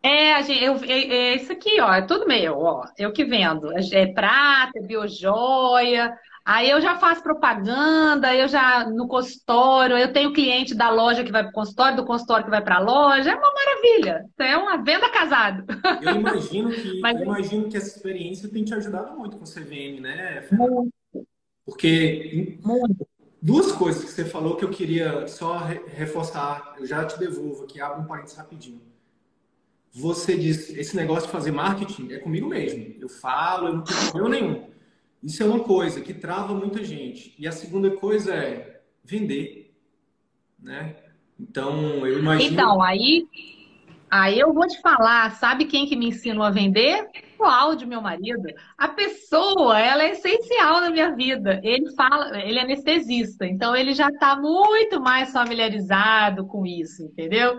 [0.00, 2.84] É, eu, é, é, isso aqui, ó, é tudo meu, ó.
[2.96, 3.72] Eu que vendo.
[3.92, 6.16] É prata, é biojoia.
[6.44, 11.32] Aí eu já faço propaganda, eu já no consultório, eu tenho cliente da loja que
[11.32, 14.26] vai para o consultório, do consultório que vai para a loja, é uma maravilha.
[14.38, 15.64] É uma venda casado.
[16.02, 19.48] Eu imagino que, Mas, eu imagino que essa experiência tem te ajudado muito com o
[19.48, 20.46] CVM, né?
[20.52, 20.92] Muito.
[21.64, 23.06] Porque muito.
[23.40, 27.80] Duas coisas que você falou que eu queria só reforçar, eu já te devolvo aqui,
[27.80, 28.82] abro um parênteses rapidinho.
[29.92, 32.96] Você disse, esse negócio de fazer marketing é comigo mesmo.
[32.98, 34.73] Eu falo, eu não tenho problema nenhum.
[35.24, 37.34] Isso é uma coisa que trava muita gente.
[37.38, 39.74] E a segunda coisa é vender,
[40.58, 40.96] né?
[41.40, 42.52] Então, eu imagino...
[42.52, 43.26] Então, aí
[44.16, 47.08] Aí eu vou te falar, sabe quem que me ensinou a vender?
[47.34, 48.44] O Cláudio, meu marido.
[48.78, 51.60] A pessoa, ela é essencial na minha vida.
[51.64, 57.58] Ele fala, ele é anestesista, então ele já está muito mais familiarizado com isso, entendeu?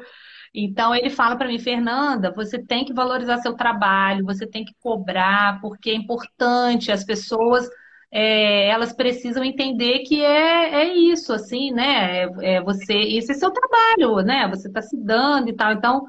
[0.55, 4.73] Então ele fala para mim, Fernanda, você tem que valorizar seu trabalho, você tem que
[4.79, 6.91] cobrar, porque é importante.
[6.91, 7.67] As pessoas,
[8.11, 12.23] é, elas precisam entender que é, é isso, assim, né?
[12.23, 14.47] É, é você, esse é seu trabalho, né?
[14.49, 15.73] Você está se dando e tal.
[15.73, 16.05] Então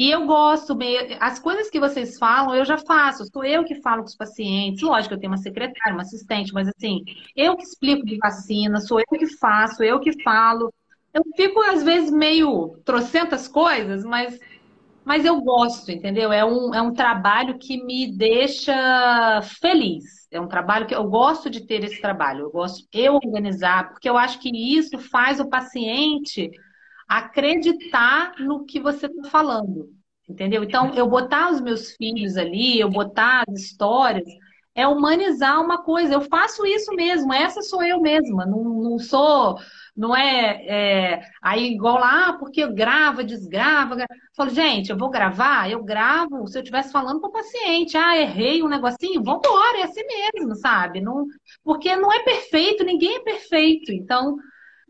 [0.00, 0.78] e eu gosto,
[1.20, 4.82] as coisas que vocês falam, eu já faço, sou eu que falo com os pacientes.
[4.82, 7.04] Lógico, eu tenho uma secretária, uma assistente, mas assim,
[7.36, 10.72] eu que explico de vacina, sou eu que faço, eu que falo.
[11.12, 14.38] Eu fico, às vezes, meio trocentas coisas, mas,
[15.04, 16.32] mas eu gosto, entendeu?
[16.32, 20.04] É um, é um trabalho que me deixa feliz.
[20.30, 22.42] É um trabalho que eu gosto de ter esse trabalho.
[22.42, 26.50] Eu gosto eu organizar, porque eu acho que isso faz o paciente
[27.08, 29.88] acreditar no que você está falando,
[30.28, 30.62] entendeu?
[30.62, 34.28] Então, eu botar os meus filhos ali, eu botar as histórias,
[34.76, 36.14] é humanizar uma coisa.
[36.14, 39.58] Eu faço isso mesmo, essa sou eu mesma, não, não sou,
[40.00, 43.96] não é, é, aí igual lá, ah, porque grava, desgrava.
[43.96, 44.06] Gra...
[44.34, 48.16] Falo, gente, eu vou gravar, eu gravo se eu estivesse falando para o paciente, ah,
[48.16, 51.02] errei um negocinho, vambora, é assim mesmo, sabe?
[51.02, 51.26] Não,
[51.62, 54.36] porque não é perfeito, ninguém é perfeito, então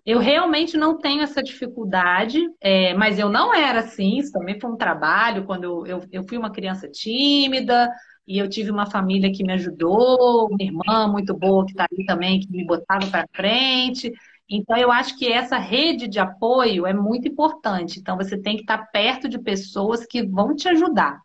[0.07, 4.71] eu realmente não tenho essa dificuldade, é, mas eu não era assim, isso também foi
[4.71, 7.91] um trabalho, quando eu, eu, eu fui uma criança tímida,
[8.31, 12.05] e eu tive uma família que me ajudou, uma irmã muito boa que está ali
[12.07, 14.13] também, que me botava para frente.
[14.51, 18.01] Então, eu acho que essa rede de apoio é muito importante.
[18.01, 21.21] Então, você tem que estar perto de pessoas que vão te ajudar.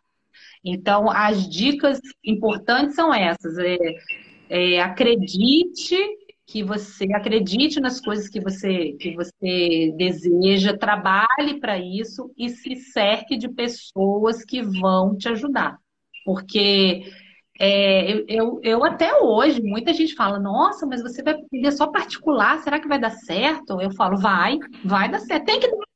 [0.64, 3.58] Então, as dicas importantes são essas.
[3.58, 3.76] É,
[4.48, 5.96] é, acredite
[6.46, 12.76] que você acredite nas coisas que você, que você deseja, trabalhe para isso e se
[12.76, 15.76] cerque de pessoas que vão te ajudar.
[16.24, 17.02] Porque
[17.58, 21.86] é, eu, eu, eu, até hoje, muita gente fala, nossa, mas você vai aprender só
[21.86, 23.80] particular, será que vai dar certo?
[23.80, 25.46] Eu falo, vai, vai dar certo.
[25.46, 25.86] Tem que dar,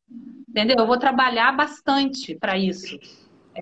[0.49, 0.77] entendeu?
[0.79, 2.99] Eu vou trabalhar bastante para isso.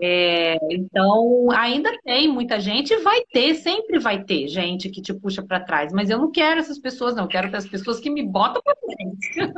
[0.01, 5.42] É, então, ainda tem muita gente, vai ter, sempre vai ter gente que te puxa
[5.42, 8.22] para trás, mas eu não quero essas pessoas, não, eu quero as pessoas que me
[8.22, 9.53] botam para frente.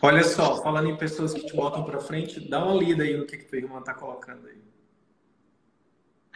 [0.00, 3.26] Olha só, falando em pessoas que te botam para frente, dá uma lida aí no
[3.26, 4.65] que, que tua irmã tá colocando aí.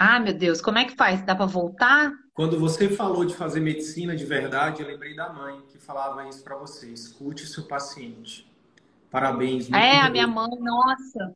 [0.03, 1.23] Ah, meu Deus, como é que faz?
[1.27, 2.11] Dá para voltar?
[2.33, 6.43] Quando você falou de fazer medicina de verdade, eu lembrei da mãe que falava isso
[6.43, 8.51] para você: escute o seu paciente.
[9.11, 9.71] Parabéns.
[9.71, 11.35] É, a minha mãe, nossa.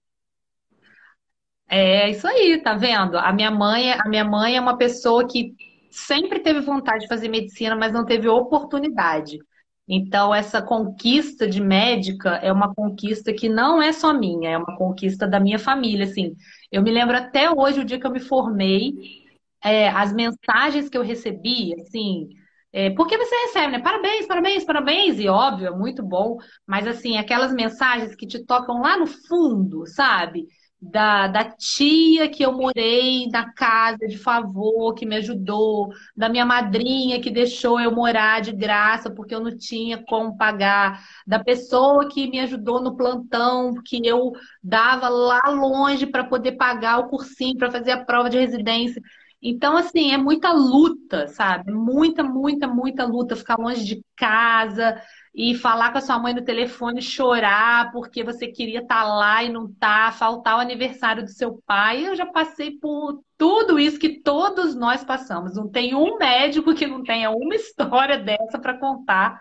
[1.68, 3.18] É isso aí, tá vendo?
[3.18, 5.54] A minha mãe, a minha mãe é uma pessoa que
[5.90, 9.38] sempre teve vontade de fazer medicina, mas não teve oportunidade.
[9.86, 14.74] Então, essa conquista de médica é uma conquista que não é só minha, é uma
[14.76, 16.34] conquista da minha família, assim.
[16.74, 18.92] Eu me lembro até hoje, o dia que eu me formei,
[19.62, 22.28] é, as mensagens que eu recebi, assim,
[22.72, 23.78] é, porque você recebe, né?
[23.80, 28.80] Parabéns, parabéns, parabéns, e óbvio, é muito bom, mas assim, aquelas mensagens que te tocam
[28.80, 30.48] lá no fundo, sabe?
[30.80, 36.44] Da, da tia que eu morei na casa de favor, que me ajudou, da minha
[36.44, 42.08] madrinha que deixou eu morar de graça porque eu não tinha como pagar, da pessoa
[42.08, 47.56] que me ajudou no plantão que eu dava lá longe para poder pagar o cursinho,
[47.56, 49.00] para fazer a prova de residência.
[49.46, 51.70] Então, assim, é muita luta, sabe?
[51.70, 53.36] Muita, muita, muita luta.
[53.36, 54.98] Ficar longe de casa,
[55.34, 59.42] e falar com a sua mãe no telefone, chorar porque você queria estar tá lá
[59.42, 62.06] e não tá, faltar o aniversário do seu pai.
[62.06, 65.56] Eu já passei por tudo isso que todos nós passamos.
[65.56, 69.40] Não tem um médico que não tenha uma história dessa para contar.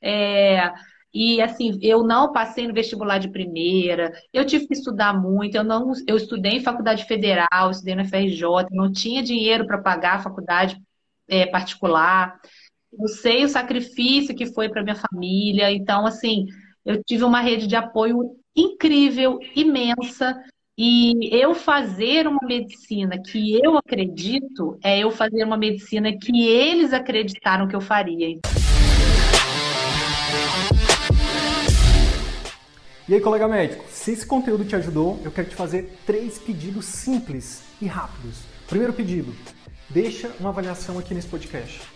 [0.00, 0.72] É,
[1.12, 5.64] e assim, eu não passei no vestibular de primeira, eu tive que estudar muito, eu
[5.64, 10.22] não, eu estudei em faculdade federal, estudei na FRJ, não tinha dinheiro para pagar a
[10.22, 10.78] faculdade
[11.28, 12.38] é, particular.
[12.92, 15.70] Eu sei o sacrifício que foi para minha família.
[15.72, 16.46] Então, assim,
[16.84, 20.36] eu tive uma rede de apoio incrível, imensa.
[20.78, 26.92] E eu fazer uma medicina que eu acredito é eu fazer uma medicina que eles
[26.92, 28.38] acreditaram que eu faria.
[33.08, 36.84] E aí, colega médico, se esse conteúdo te ajudou, eu quero te fazer três pedidos
[36.86, 38.42] simples e rápidos.
[38.68, 39.32] Primeiro pedido,
[39.88, 41.95] deixa uma avaliação aqui nesse podcast.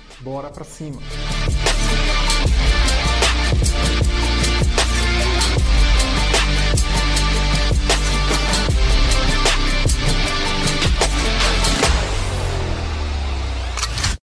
[0.21, 1.01] Bora pra cima!